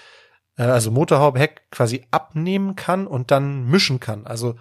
[0.57, 4.25] äh, also Motorhaube, Heck quasi abnehmen kann und dann mischen kann.
[4.25, 4.55] Also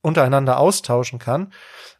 [0.00, 1.52] untereinander austauschen kann.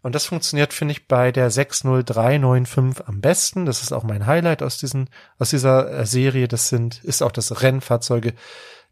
[0.03, 3.67] Und das funktioniert, finde ich, bei der 60395 am besten.
[3.67, 6.49] Das ist auch mein Highlight aus diesen, aus dieser äh, Serie.
[6.49, 8.35] Das sind, ist auch das Rennfahrzeuge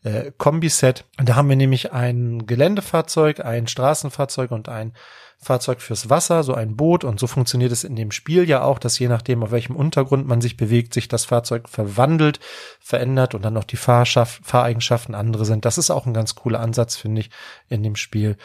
[0.02, 1.04] äh, Kombiset.
[1.18, 4.92] Und da haben wir nämlich ein Geländefahrzeug, ein Straßenfahrzeug und ein
[5.38, 7.04] Fahrzeug fürs Wasser, so ein Boot.
[7.04, 10.26] Und so funktioniert es in dem Spiel ja auch, dass je nachdem, auf welchem Untergrund
[10.26, 12.40] man sich bewegt, sich das Fahrzeug verwandelt,
[12.80, 15.64] verändert und dann noch die Fahrschaft, Fahreigenschaften andere sind.
[15.64, 17.30] Das ist auch ein ganz cooler Ansatz, finde ich,
[17.68, 18.36] in dem Spiel.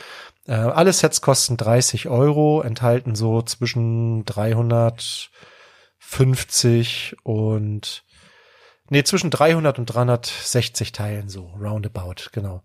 [0.47, 8.04] Äh, alle Sets kosten 30 Euro, enthalten so zwischen 350 und
[8.91, 12.62] Nee, zwischen 300 und 360 Teilen so, roundabout, genau.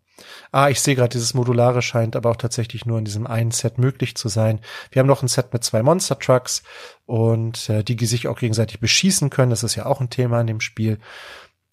[0.50, 3.78] Ah, ich sehe gerade, dieses Modulare scheint aber auch tatsächlich nur in diesem einen Set
[3.78, 4.60] möglich zu sein.
[4.90, 6.62] Wir haben noch ein Set mit zwei Monster Trucks
[7.04, 9.50] und äh, die sich auch gegenseitig beschießen können.
[9.50, 10.98] Das ist ja auch ein Thema in dem Spiel.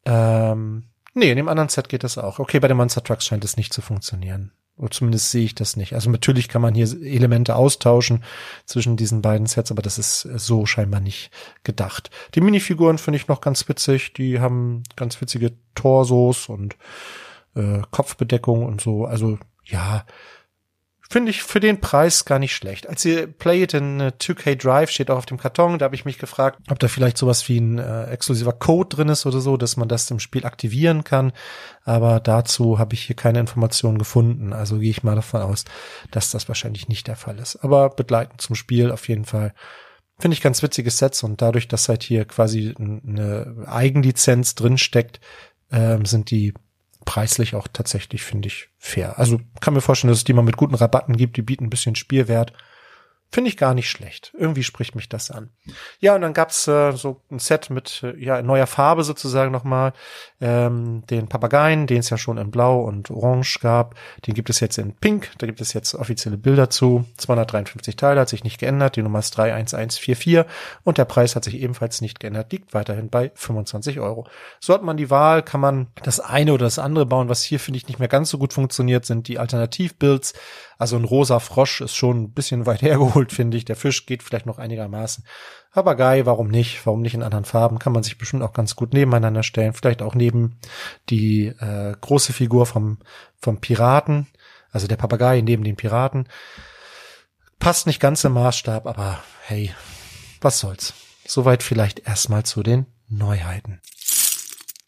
[0.05, 2.39] Ähm, nee, in dem anderen Set geht das auch.
[2.39, 4.51] Okay, bei den Monster Trucks scheint es nicht zu funktionieren.
[4.75, 5.93] Oder zumindest sehe ich das nicht.
[5.93, 8.23] Also natürlich kann man hier Elemente austauschen
[8.65, 11.29] zwischen diesen beiden Sets, aber das ist so scheinbar nicht
[11.63, 12.09] gedacht.
[12.33, 14.13] Die Minifiguren finde ich noch ganz witzig.
[14.13, 16.75] Die haben ganz witzige Torsos und
[17.55, 19.05] äh, Kopfbedeckung und so.
[19.05, 20.05] Also ja,
[21.13, 22.89] Finde ich für den Preis gar nicht schlecht.
[22.89, 25.93] Als ihr Play It in 2K äh, Drive steht auch auf dem Karton, da habe
[25.93, 29.39] ich mich gefragt, ob da vielleicht sowas wie ein äh, exklusiver Code drin ist oder
[29.39, 31.31] so, dass man das im Spiel aktivieren kann.
[31.83, 34.53] Aber dazu habe ich hier keine Informationen gefunden.
[34.53, 35.65] Also gehe ich mal davon aus,
[36.09, 37.57] dass das wahrscheinlich nicht der Fall ist.
[37.57, 39.53] Aber begleitend zum Spiel auf jeden Fall.
[40.17, 45.19] Finde ich ganz witzige Sets und dadurch, dass halt hier quasi eine Eigenlizenz drin steckt,
[45.71, 46.55] ähm, sind die
[47.05, 49.19] preislich auch tatsächlich, finde ich, fair.
[49.19, 51.69] Also kann mir vorstellen, dass es die mal mit guten Rabatten gibt, die bieten ein
[51.69, 52.53] bisschen Spielwert.
[53.33, 54.31] Finde ich gar nicht schlecht.
[54.37, 55.49] Irgendwie spricht mich das an.
[55.99, 59.93] Ja, und dann gab's äh, so ein Set mit äh, ja neuer Farbe sozusagen nochmal.
[60.39, 63.95] Ähm, den Papageien, den es ja schon in Blau und Orange gab.
[64.27, 65.31] Den gibt es jetzt in Pink.
[65.39, 67.05] Da gibt es jetzt offizielle Bilder zu.
[67.17, 68.97] 253 Teile, hat sich nicht geändert.
[68.97, 70.45] Die Nummer ist 31144.
[70.83, 72.51] Und der Preis hat sich ebenfalls nicht geändert.
[72.51, 74.27] Liegt weiterhin bei 25 Euro.
[74.59, 77.29] So hat man die Wahl, kann man das eine oder das andere bauen.
[77.29, 80.35] Was hier, finde ich, nicht mehr ganz so gut funktioniert, sind die Alternativbuilds.
[80.77, 83.65] Also ein rosa Frosch ist schon ein bisschen weit hergeholt, finde ich.
[83.65, 85.25] Der Fisch geht vielleicht noch einigermaßen.
[85.71, 86.85] Papagei, warum nicht?
[86.85, 87.79] Warum nicht in anderen Farben?
[87.79, 89.73] Kann man sich bestimmt auch ganz gut nebeneinander stellen.
[89.73, 90.59] Vielleicht auch neben
[91.09, 92.99] die äh, große Figur vom,
[93.39, 94.27] vom Piraten.
[94.71, 96.27] Also der Papagei neben den Piraten.
[97.59, 99.71] Passt nicht ganz im Maßstab, aber hey,
[100.41, 100.93] was soll's.
[101.25, 103.81] Soweit vielleicht erstmal zu den Neuheiten.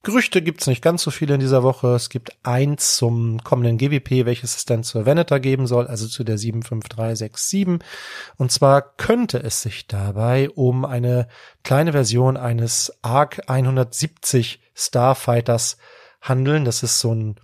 [0.06, 1.96] Gerüchte gibt's nicht ganz so viele in dieser Woche.
[1.96, 6.24] Es gibt eins zum kommenden GWP, welches es dann zur Veneter geben soll, also zu
[6.24, 7.80] der 75367.
[8.38, 11.28] Und zwar könnte es sich dabei um eine
[11.64, 15.78] kleine Version eines ARC 170 Starfighters
[16.22, 16.66] handeln.
[16.66, 17.40] Das ist so ein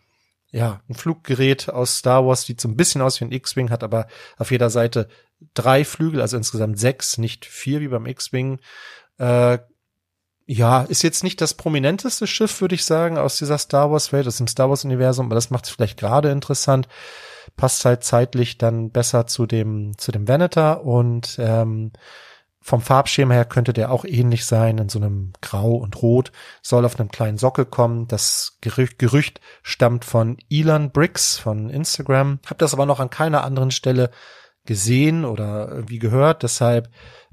[0.52, 3.84] ja, ein Fluggerät aus Star Wars, sieht so ein bisschen aus wie ein X-Wing, hat
[3.84, 4.06] aber
[4.38, 5.08] auf jeder Seite
[5.56, 8.60] drei Flügel, also insgesamt sechs, nicht vier wie beim X-Wing.
[9.17, 9.58] Äh,
[10.51, 14.27] ja, ist jetzt nicht das prominenteste Schiff, würde ich sagen, aus dieser Star Wars Welt,
[14.27, 16.89] aus dem Star Wars Universum, aber das macht es vielleicht gerade interessant.
[17.55, 21.93] Passt halt zeitlich dann besser zu dem zu dem Venator und ähm,
[22.59, 26.83] vom Farbschema her könnte der auch ähnlich sein, in so einem Grau und Rot, soll
[26.83, 28.09] auf einem kleinen Sockel kommen.
[28.09, 32.39] Das Gerücht, Gerücht stammt von Elon Briggs von Instagram.
[32.45, 34.11] Hab das aber noch an keiner anderen Stelle
[34.65, 36.89] gesehen oder irgendwie gehört, deshalb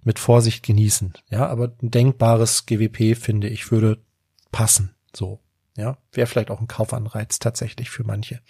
[0.08, 1.12] mit Vorsicht genießen.
[1.28, 4.02] Ja, aber ein denkbares GWP finde ich würde
[4.50, 4.94] passen.
[5.14, 5.38] So,
[5.76, 8.40] ja, wäre vielleicht auch ein Kaufanreiz tatsächlich für manche.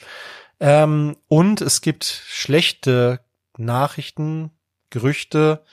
[0.60, 3.18] Ähm, und es gibt schlechte
[3.56, 4.52] Nachrichten,
[4.90, 5.64] Gerüchte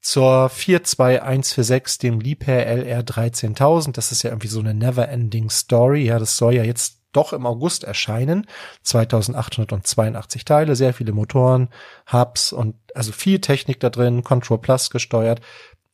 [0.00, 3.96] zur 42146, dem Liebherr LR 13000.
[3.96, 6.06] Das ist ja irgendwie so eine never-ending Story.
[6.06, 8.46] Ja, das soll ja jetzt doch im August erscheinen.
[8.82, 11.68] 2882 Teile, sehr viele Motoren,
[12.12, 15.40] Hubs und also viel Technik da drin, Control Plus gesteuert,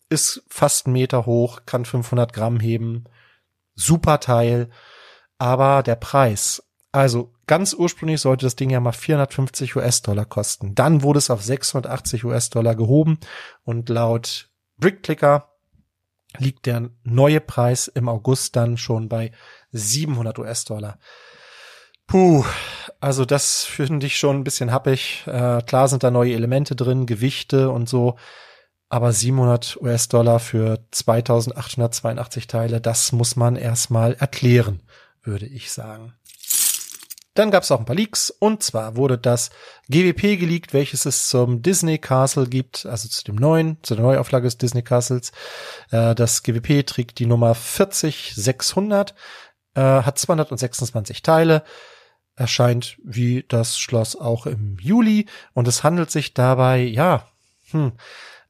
[0.09, 3.05] ist fast einen Meter hoch, kann 500 Gramm heben,
[3.75, 4.71] super Teil,
[5.39, 10.75] aber der Preis, also ganz ursprünglich sollte das Ding ja mal 450 US-Dollar kosten.
[10.75, 13.19] Dann wurde es auf 680 US-Dollar gehoben
[13.65, 15.51] und laut BrickClicker
[16.39, 19.33] liegt der neue Preis im August dann schon bei
[19.75, 20.99] 700 US-Dollar.
[22.07, 22.45] Puh,
[23.01, 25.25] also das finde ich schon ein bisschen happig.
[25.27, 28.17] Äh, klar sind da neue Elemente drin, Gewichte und so,
[28.89, 34.83] aber 700 US-Dollar für 2882 Teile, das muss man erstmal erklären,
[35.23, 36.15] würde ich sagen.
[37.35, 39.51] Dann gab es auch ein paar Leaks und zwar wurde das
[39.89, 44.45] GWP geleakt, welches es zum Disney Castle gibt, also zu dem neuen, zu der Neuauflage
[44.45, 45.33] des Disney Castles.
[45.91, 49.17] Äh, das GWP trägt die Nummer 40600,
[49.75, 51.63] äh, hat 226 Teile,
[52.37, 57.29] erscheint wie das Schloss auch im Juli und es handelt sich dabei, ja,
[57.71, 57.93] hm,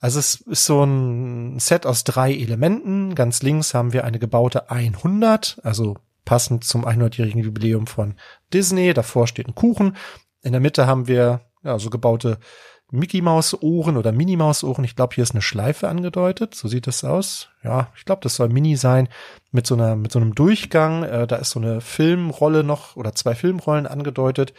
[0.05, 3.15] also es ist so ein Set aus drei Elementen.
[3.15, 8.15] Ganz links haben wir eine gebaute 100, also passend zum 100-jährigen Jubiläum von
[8.53, 8.93] Disney.
[8.93, 9.97] Davor steht ein Kuchen.
[10.43, 12.39] In der Mitte haben wir ja, so gebaute
[12.91, 14.85] Mickey Maus Ohren oder Minnie Maus Ohren.
[14.85, 16.55] Ich glaube, hier ist eine Schleife angedeutet.
[16.55, 17.49] So sieht das aus.
[17.63, 19.09] Ja, ich glaube, das soll Mini sein
[19.51, 21.03] mit so einer mit so einem Durchgang.
[21.03, 24.53] Äh, da ist so eine Filmrolle noch oder zwei Filmrollen angedeutet.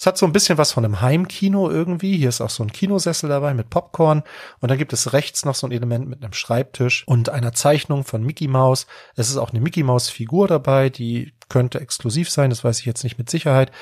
[0.00, 2.16] Es hat so ein bisschen was von einem Heimkino irgendwie.
[2.16, 4.22] Hier ist auch so ein Kinosessel dabei mit Popcorn.
[4.60, 8.04] Und dann gibt es rechts noch so ein Element mit einem Schreibtisch und einer Zeichnung
[8.04, 8.86] von Mickey Mouse.
[9.14, 12.48] Es ist auch eine Mickey Mouse Figur dabei, die könnte exklusiv sein.
[12.48, 13.72] Das weiß ich jetzt nicht mit Sicherheit.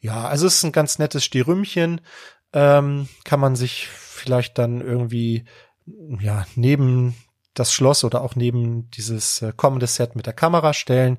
[0.00, 2.02] Ja, also es ist ein ganz nettes Stirümchen.
[2.54, 5.44] Ähm, kann man sich vielleicht dann irgendwie,
[6.20, 7.14] ja, neben
[7.52, 11.18] das Schloss oder auch neben dieses äh, kommende Set mit der Kamera stellen.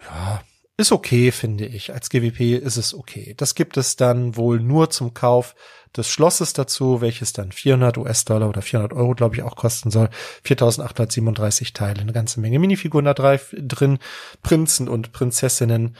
[0.00, 0.40] Ja,
[0.76, 1.92] ist okay, finde ich.
[1.92, 3.34] Als GWP ist es okay.
[3.36, 5.54] Das gibt es dann wohl nur zum Kauf
[5.94, 10.08] des Schlosses dazu, welches dann 400 US-Dollar oder 400 Euro, glaube ich, auch kosten soll.
[10.44, 13.98] 4837 Teile, eine ganze Menge Minifiguren da drin,
[14.42, 15.96] Prinzen und Prinzessinnen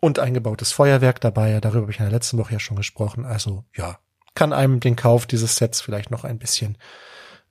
[0.00, 1.60] und eingebautes Feuerwerk dabei.
[1.60, 3.24] Darüber habe ich in der letzten Woche ja schon gesprochen.
[3.24, 3.98] Also ja,
[4.34, 6.78] kann einem den Kauf dieses Sets vielleicht noch ein bisschen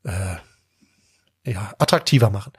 [0.03, 0.35] äh,
[1.51, 2.53] ja, attraktiver machen.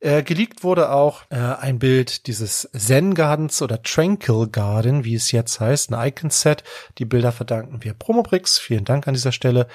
[0.00, 5.30] Äh, geleakt wurde auch äh, ein Bild dieses Zen Gardens oder Tranquil Garden, wie es
[5.30, 6.64] jetzt heißt, ein Icon-Set.
[6.98, 8.58] Die Bilder verdanken wir Promobrix.
[8.58, 9.66] Vielen Dank an dieser Stelle.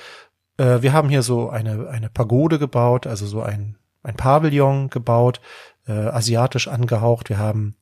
[0.58, 5.42] Äh, wir haben hier so eine, eine Pagode gebaut, also so ein, ein Pavillon gebaut,
[5.88, 7.30] äh, asiatisch angehaucht.
[7.30, 7.76] Wir haben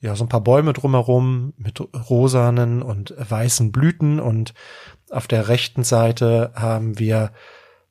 [0.00, 4.54] ja so ein paar Bäume drumherum mit rosanen und weißen Blüten und
[5.10, 7.32] auf der rechten Seite haben wir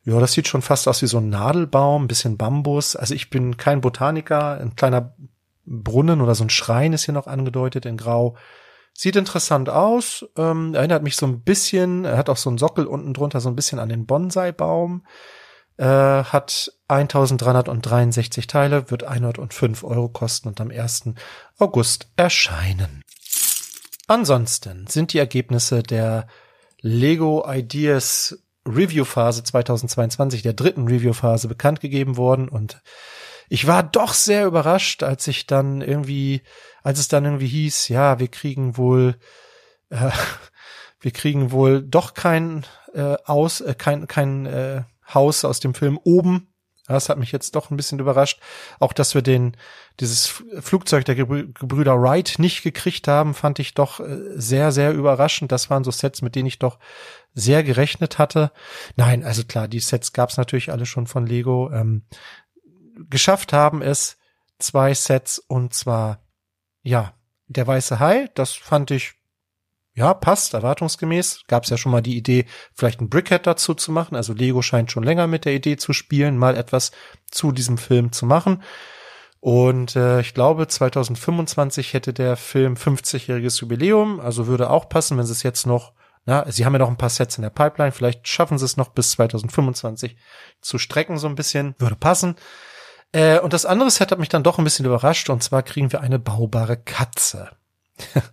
[0.05, 2.95] ja, das sieht schon fast aus wie so ein Nadelbaum, ein bisschen Bambus.
[2.95, 5.15] Also ich bin kein Botaniker, ein kleiner
[5.65, 8.37] Brunnen oder so ein Schrein ist hier noch angedeutet in Grau.
[8.93, 12.85] Sieht interessant aus, ähm, erinnert mich so ein bisschen, er hat auch so einen Sockel
[12.85, 15.03] unten drunter, so ein bisschen an den Bonsai-Baum.
[15.77, 21.13] Äh, hat 1363 Teile, wird 105 Euro kosten und am 1.
[21.57, 23.01] August erscheinen.
[24.07, 26.27] Ansonsten sind die Ergebnisse der
[26.81, 32.81] Lego Ideas Review-Phase 2022, der dritten Review-Phase bekannt gegeben worden und
[33.47, 36.41] ich war doch sehr überrascht, als ich dann irgendwie,
[36.83, 39.17] als es dann irgendwie hieß, ja, wir kriegen wohl,
[39.89, 40.09] äh,
[40.99, 45.99] wir kriegen wohl doch kein äh, aus, äh, kein kein äh, Haus aus dem Film
[46.03, 46.54] oben
[46.87, 48.39] das hat mich jetzt doch ein bisschen überrascht.
[48.79, 49.57] Auch, dass wir den,
[49.99, 50.27] dieses
[50.59, 55.51] Flugzeug der Gebrüder Wright nicht gekriegt haben, fand ich doch äh, sehr, sehr überraschend.
[55.51, 56.77] Das waren so Sets, mit denen ich doch
[57.33, 58.51] sehr gerechnet hatte.
[58.95, 61.71] Nein, also klar, die Sets gab es natürlich alle schon von Lego.
[61.71, 62.03] Ähm,
[63.09, 64.17] geschafft haben es
[64.59, 66.23] zwei Sets und zwar,
[66.83, 67.13] ja,
[67.47, 69.15] der weiße Hai, das fand ich
[69.95, 71.45] ja, passt, erwartungsgemäß.
[71.47, 74.15] Gab es ja schon mal die Idee, vielleicht ein Brickhead dazu zu machen.
[74.15, 76.91] Also Lego scheint schon länger mit der Idee zu spielen, mal etwas
[77.31, 78.61] zu diesem Film zu machen.
[79.39, 85.25] Und äh, ich glaube, 2025 hätte der Film 50-jähriges Jubiläum, also würde auch passen, wenn
[85.25, 85.93] sie es jetzt noch,
[86.25, 88.75] na, sie haben ja noch ein paar Sets in der Pipeline, vielleicht schaffen sie es
[88.75, 90.17] noch bis 2025
[90.61, 92.37] zu strecken, so ein bisschen, würde passen.
[93.11, 95.91] Äh, und das andere Set hat mich dann doch ein bisschen überrascht, und zwar kriegen
[95.91, 97.51] wir eine baubare Katze.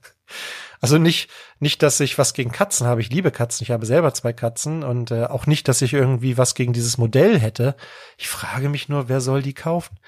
[0.82, 1.30] Also nicht,
[1.60, 3.00] nicht, dass ich was gegen Katzen habe.
[3.00, 3.62] Ich liebe Katzen.
[3.62, 6.98] Ich habe selber zwei Katzen und äh, auch nicht, dass ich irgendwie was gegen dieses
[6.98, 7.76] Modell hätte.
[8.18, 10.00] Ich frage mich nur, wer soll die kaufen?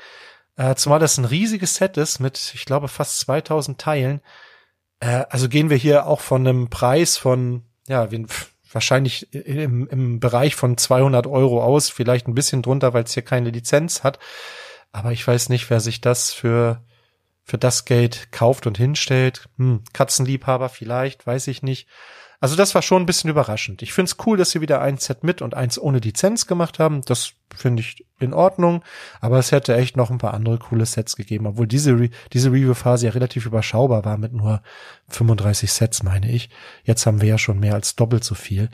[0.57, 4.21] Äh, zumal das ein riesiges Set ist mit, ich glaube, fast 2000 Teilen.
[4.99, 8.09] Äh, also gehen wir hier auch von einem Preis von, ja,
[8.73, 13.23] wahrscheinlich im, im Bereich von 200 Euro aus, vielleicht ein bisschen drunter, weil es hier
[13.23, 14.19] keine Lizenz hat.
[14.91, 16.83] Aber ich weiß nicht, wer sich das für,
[17.45, 19.49] für das Geld kauft und hinstellt.
[19.59, 21.87] Hm, Katzenliebhaber vielleicht, weiß ich nicht.
[22.41, 23.81] Also das war schon ein bisschen überraschend.
[23.81, 26.79] Ich finde es cool, dass sie wieder ein Set mit und eins ohne Lizenz gemacht
[26.79, 27.01] haben.
[27.03, 28.83] Das finde ich in Ordnung.
[29.21, 32.51] Aber es hätte echt noch ein paar andere coole Sets gegeben, obwohl diese, Re diese
[32.51, 34.63] Review-Phase ja relativ überschaubar war mit nur
[35.09, 36.51] 35 Sets, meine ich.
[36.83, 38.69] Jetzt haben wir ja schon mehr als doppelt so viel.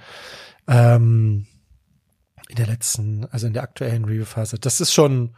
[0.66, 1.46] Ähm,
[2.48, 4.58] in der letzten, also in der aktuellen Review-Phase.
[4.58, 5.36] Das ist schon,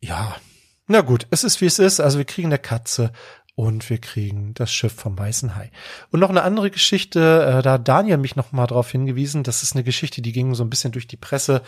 [0.00, 0.36] ja,
[0.86, 2.00] na gut, es ist wie es ist.
[2.00, 3.12] Also wir kriegen eine Katze
[3.54, 5.70] und wir kriegen das Schiff vom Weißen Hai.
[6.10, 9.62] Und noch eine andere Geschichte, äh, da hat Daniel mich noch mal darauf hingewiesen, das
[9.62, 11.62] ist eine Geschichte, die ging so ein bisschen durch die Presse,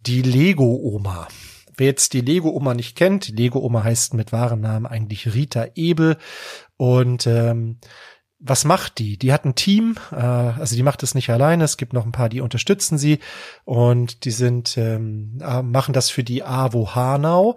[0.00, 1.28] die Lego-Oma.
[1.76, 6.18] Wer jetzt die Lego-Oma nicht kennt, die Lego-Oma heißt mit wahrem Namen eigentlich Rita Ebel
[6.76, 7.78] und ähm,
[8.42, 9.18] was macht die?
[9.18, 12.12] Die hat ein Team, äh, also die macht es nicht alleine, es gibt noch ein
[12.12, 13.18] paar, die unterstützen sie
[13.64, 17.56] und die sind ähm, äh, machen das für die AWO Hanau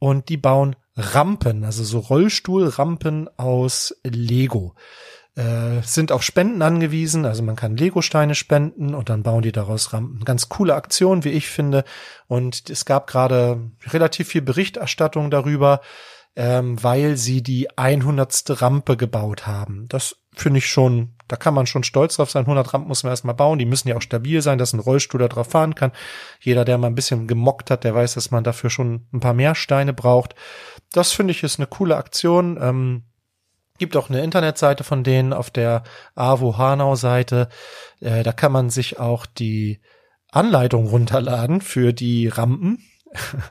[0.00, 4.74] und die bauen Rampen, also so Rollstuhlrampen aus Lego.
[5.36, 9.92] Äh, sind auf Spenden angewiesen, also man kann Lego-Steine spenden und dann bauen die daraus
[9.92, 10.24] Rampen.
[10.24, 11.84] Ganz coole Aktion, wie ich finde.
[12.26, 15.80] Und es gab gerade relativ viel Berichterstattung darüber,
[16.34, 18.60] ähm, weil sie die 100.
[18.60, 19.86] Rampe gebaut haben.
[19.88, 22.42] Das finde ich schon, da kann man schon stolz drauf sein.
[22.42, 23.58] 100 Rampen muss man erstmal bauen.
[23.58, 25.92] Die müssen ja auch stabil sein, dass ein Rollstuhl da drauf fahren kann.
[26.40, 29.34] Jeder, der mal ein bisschen gemockt hat, der weiß, dass man dafür schon ein paar
[29.34, 30.34] mehr Steine braucht.
[30.92, 32.58] Das finde ich ist eine coole Aktion.
[32.60, 33.04] Ähm,
[33.78, 35.82] gibt auch eine Internetseite von denen auf der
[36.14, 37.48] AWO Hanau Seite.
[38.00, 39.80] Äh, da kann man sich auch die
[40.30, 42.84] Anleitung runterladen für die Rampen.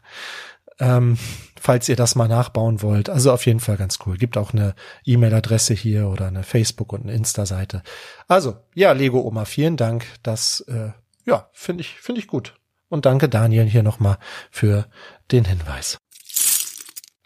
[0.80, 1.18] ähm,
[1.60, 3.10] falls ihr das mal nachbauen wollt.
[3.10, 4.18] Also auf jeden Fall ganz cool.
[4.18, 7.84] Gibt auch eine E-Mail-Adresse hier oder eine Facebook- und eine Insta-Seite.
[8.28, 10.06] Also, ja, Lego Oma, vielen Dank.
[10.24, 10.92] Das, äh,
[11.26, 12.56] ja, finde ich, finde ich gut.
[12.88, 14.18] Und danke Daniel hier nochmal
[14.50, 14.88] für
[15.32, 15.98] den Hinweis.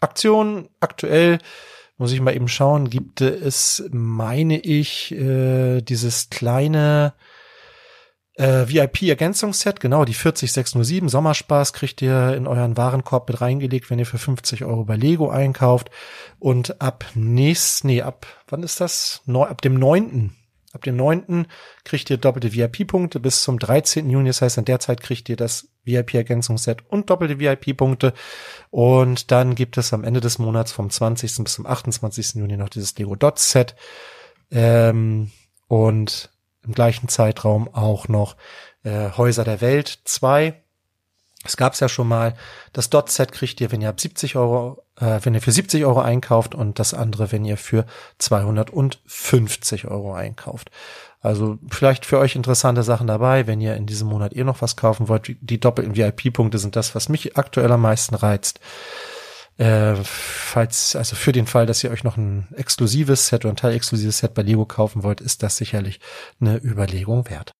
[0.00, 1.38] Aktion aktuell
[1.96, 7.14] muss ich mal eben schauen, gibt es, meine ich, äh, dieses kleine
[8.36, 14.06] äh, VIP-Ergänzungsset, genau, die 40607 Sommerspaß kriegt ihr in euren Warenkorb mit reingelegt, wenn ihr
[14.06, 15.90] für 50 Euro bei Lego einkauft.
[16.38, 19.22] Und ab nächst, nee, ab, wann ist das?
[19.26, 20.32] Neu, ab dem 9.
[20.72, 21.46] Ab dem 9.
[21.84, 24.10] kriegt ihr doppelte VIP-Punkte bis zum 13.
[24.10, 24.28] Juni.
[24.28, 28.12] Das heißt, in der Zeit kriegt ihr das VIP-Ergänzungsset und doppelte VIP-Punkte.
[28.70, 31.44] Und dann gibt es am Ende des Monats vom 20.
[31.44, 32.34] bis zum 28.
[32.34, 33.76] Juni noch dieses Lego Dots Set.
[34.50, 35.30] Ähm,
[35.68, 36.33] und
[36.64, 38.36] im gleichen Zeitraum auch noch
[38.82, 40.54] äh, Häuser der Welt 2.
[41.44, 42.34] Es gab's ja schon mal.
[42.72, 46.00] Das Dot-Set kriegt ihr, wenn ihr ab 70 Euro, äh, wenn ihr für 70 Euro
[46.00, 47.84] einkauft und das andere, wenn ihr für
[48.18, 50.70] 250 Euro einkauft.
[51.20, 54.76] Also vielleicht für euch interessante Sachen dabei, wenn ihr in diesem Monat eh noch was
[54.76, 55.34] kaufen wollt.
[55.40, 58.60] Die doppelten VIP-Punkte sind das, was mich aktuell am meisten reizt.
[59.56, 63.56] Äh, falls, also für den Fall, dass ihr euch noch ein exklusives Set oder ein
[63.56, 66.00] teilexklusives Set bei Lego kaufen wollt, ist das sicherlich
[66.40, 67.52] eine Überlegung wert.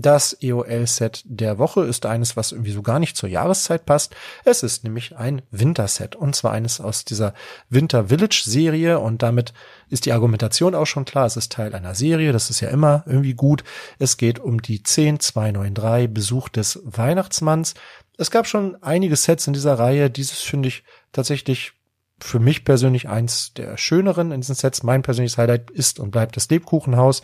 [0.00, 4.14] Das EOL-Set der Woche ist eines, was irgendwie so gar nicht zur Jahreszeit passt.
[4.44, 7.34] Es ist nämlich ein Winterset und zwar eines aus dieser
[7.68, 9.52] Winter Village Serie und damit
[9.88, 11.26] ist die Argumentation auch schon klar.
[11.26, 13.64] Es ist Teil einer Serie, das ist ja immer irgendwie gut.
[13.98, 17.74] Es geht um die 10293 Besuch des Weihnachtsmanns
[18.20, 20.10] es gab schon einige Sets in dieser Reihe.
[20.10, 21.72] Dieses finde ich tatsächlich
[22.20, 24.82] für mich persönlich eins der schöneren in diesen Sets.
[24.82, 27.22] Mein persönliches Highlight ist und bleibt das Lebkuchenhaus.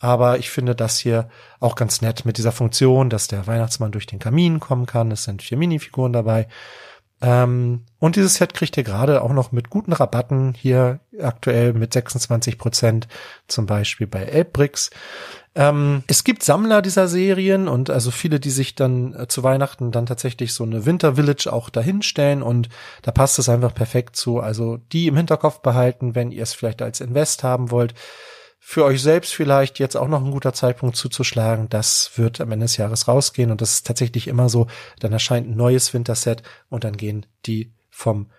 [0.00, 1.28] Aber ich finde das hier
[1.60, 5.10] auch ganz nett mit dieser Funktion, dass der Weihnachtsmann durch den Kamin kommen kann.
[5.10, 6.46] Es sind vier Minifiguren dabei.
[7.20, 11.92] Ähm, und dieses Set kriegt ihr gerade auch noch mit guten Rabatten hier aktuell mit
[11.92, 13.08] 26 Prozent,
[13.48, 14.90] zum Beispiel bei Elbbricks.
[15.56, 19.90] Ähm, es gibt Sammler dieser Serien und also viele, die sich dann äh, zu Weihnachten
[19.90, 22.68] dann tatsächlich so eine Winter Village auch dahinstellen und
[23.02, 24.38] da passt es einfach perfekt zu.
[24.38, 27.94] Also die im Hinterkopf behalten, wenn ihr es vielleicht als Invest haben wollt.
[28.70, 31.70] Für euch selbst vielleicht jetzt auch noch ein guter Zeitpunkt zuzuschlagen.
[31.70, 34.66] Das wird am Ende des Jahres rausgehen und das ist tatsächlich immer so.
[35.00, 38.30] Dann erscheint ein neues Winterset und dann gehen die vom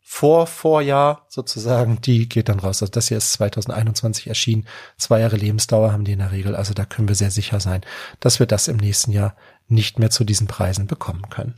[0.00, 2.82] vor Vorjahr sozusagen, die geht dann raus.
[2.82, 4.66] Also das hier ist 2021 erschienen.
[4.98, 6.56] Zwei Jahre Lebensdauer haben die in der Regel.
[6.56, 7.82] Also da können wir sehr sicher sein,
[8.18, 9.36] dass wir das im nächsten Jahr
[9.68, 11.54] nicht mehr zu diesen Preisen bekommen können.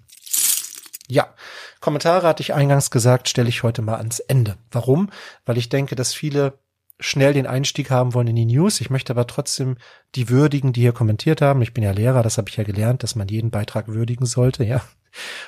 [1.09, 1.33] Ja,
[1.81, 4.59] Kommentare hatte ich eingangs gesagt, stelle ich heute mal ans Ende.
[4.71, 5.09] Warum?
[5.47, 6.59] Weil ich denke, dass viele
[7.03, 8.81] schnell den Einstieg haben wollen in die News.
[8.81, 9.77] Ich möchte aber trotzdem
[10.15, 11.63] die würdigen, die hier kommentiert haben.
[11.63, 14.65] Ich bin ja Lehrer, das habe ich ja gelernt, dass man jeden Beitrag würdigen sollte,
[14.65, 14.81] ja.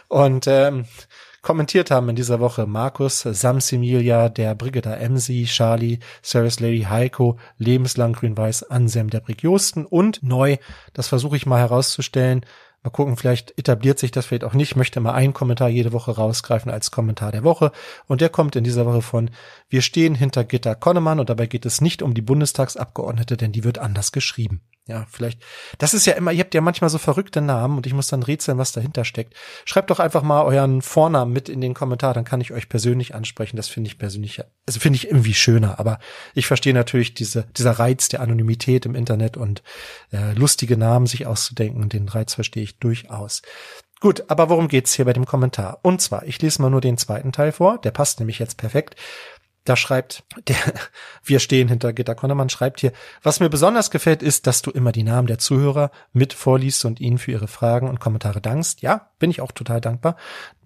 [0.09, 0.85] Und ähm,
[1.41, 8.15] kommentiert haben in dieser Woche Markus, Samsimilia, der Brigitta MC, Charlie, Sarah's Lady Heiko, Lebenslang
[8.15, 10.57] Grün-Weiß, Anselm der Brick Josten und neu,
[10.93, 12.45] das versuche ich mal herauszustellen,
[12.85, 14.73] Mal gucken, vielleicht etabliert sich das vielleicht auch nicht.
[14.73, 17.73] Ich möchte mal einen Kommentar jede Woche rausgreifen als Kommentar der Woche.
[18.07, 19.31] Und der kommt in dieser Woche von
[19.71, 23.65] Wir stehen hinter Gitta Konnemann und dabei geht es nicht um die Bundestagsabgeordnete, denn die
[23.65, 24.61] wird anders geschrieben.
[24.87, 25.43] Ja, vielleicht.
[25.79, 28.23] Das ist ja immer, ihr habt ja manchmal so verrückte Namen und ich muss dann
[28.23, 29.33] rätseln, was dahinter steckt.
[29.65, 33.15] Schreibt doch einfach mal euren Vornamen mit in den Kommentar, dann kann ich euch persönlich
[33.15, 33.57] ansprechen.
[33.57, 35.79] Das finde ich persönlich, also finde ich irgendwie schöner.
[35.81, 36.01] Aber
[36.35, 39.63] ich verstehe natürlich diese, dieser Reiz der Anonymität im Internet und
[40.13, 41.89] äh, lustige Namen sich auszudenken.
[41.89, 43.41] Den Reiz verstehe ich durchaus.
[44.01, 45.79] Gut, aber worum geht's hier bei dem Kommentar?
[45.81, 48.97] Und zwar, ich lese mal nur den zweiten Teil vor, der passt nämlich jetzt perfekt.
[49.65, 50.57] Da schreibt der,
[51.25, 52.93] wir stehen hinter Gitter Konnemann, schreibt hier,
[53.23, 57.01] was mir besonders gefällt, ist, dass du immer die Namen der Zuhörer mit vorliest und
[57.01, 58.83] ihnen für ihre Fragen und Kommentare dankst.
[58.83, 60.17] Ja, bin ich auch total dankbar.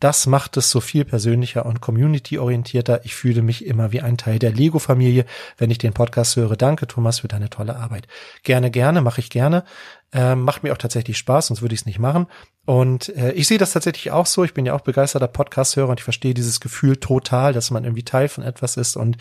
[0.00, 3.04] Das macht es so viel persönlicher und community-orientierter.
[3.04, 5.24] Ich fühle mich immer wie ein Teil der Lego-Familie,
[5.56, 6.56] wenn ich den Podcast höre.
[6.56, 8.08] Danke, Thomas, für deine tolle Arbeit.
[8.42, 9.64] Gerne, gerne, mache ich gerne.
[10.12, 12.26] Ähm, macht mir auch tatsächlich Spaß, sonst würde ich es nicht machen.
[12.64, 14.42] Und äh, ich sehe das tatsächlich auch so.
[14.42, 18.04] Ich bin ja auch begeisterter Podcast-Hörer und ich verstehe dieses Gefühl total, dass man irgendwie
[18.04, 19.18] Teil von etwas ist und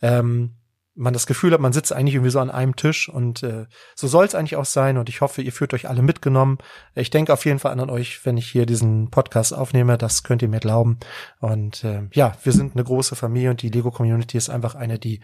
[0.00, 0.56] ähm,
[0.94, 4.08] man das Gefühl hat, man sitzt eigentlich irgendwie so an einem Tisch und äh, so
[4.08, 6.58] soll es eigentlich auch sein und ich hoffe, ihr fühlt euch alle mitgenommen.
[6.94, 10.42] Ich denke auf jeden Fall an euch, wenn ich hier diesen Podcast aufnehme, das könnt
[10.42, 10.98] ihr mir glauben.
[11.40, 14.98] Und äh, ja, wir sind eine große Familie und die Lego Community ist einfach eine,
[14.98, 15.20] die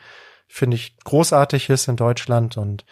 [0.46, 2.86] finde ich großartig ist in Deutschland und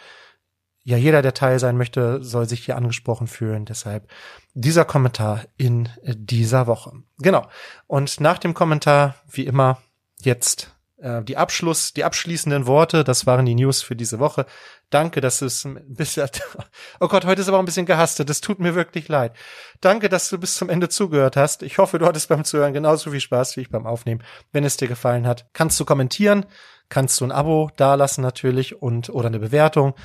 [0.87, 3.65] ja, jeder, der Teil sein möchte, soll sich hier angesprochen fühlen.
[3.65, 4.09] Deshalb
[4.55, 6.93] dieser Kommentar in dieser Woche.
[7.19, 7.49] Genau.
[7.89, 9.79] Und nach dem Kommentar, wie immer,
[10.21, 13.03] jetzt äh, die Abschluss, die abschließenden Worte.
[13.03, 14.47] Das waren die News für diese Woche.
[14.89, 16.29] Danke, dass es bisschen,
[17.01, 18.31] oh Gott, heute ist aber ein bisschen gehastet.
[18.31, 19.33] Es tut mir wirklich leid.
[19.81, 21.65] Danke, dass du bis zum Ende zugehört hast.
[21.65, 24.23] Ich hoffe, du hattest beim Zuhören genauso viel Spaß wie ich beim Aufnehmen.
[24.53, 26.47] Wenn es dir gefallen hat, kannst du kommentieren,
[26.91, 29.97] kannst du ein Abo dalassen natürlich und oder eine Bewertung.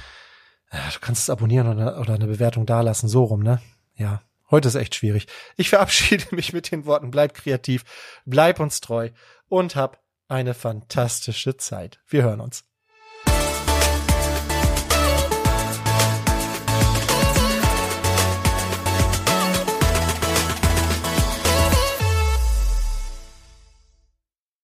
[0.72, 3.62] Du kannst es abonnieren oder, oder eine Bewertung dalassen, so rum, ne?
[3.96, 5.28] Ja, heute ist echt schwierig.
[5.58, 7.84] Ich verabschiede mich mit den Worten, bleib kreativ,
[8.26, 9.10] bleib uns treu
[9.50, 12.00] und hab eine fantastische Zeit.
[12.08, 12.64] Wir hören uns.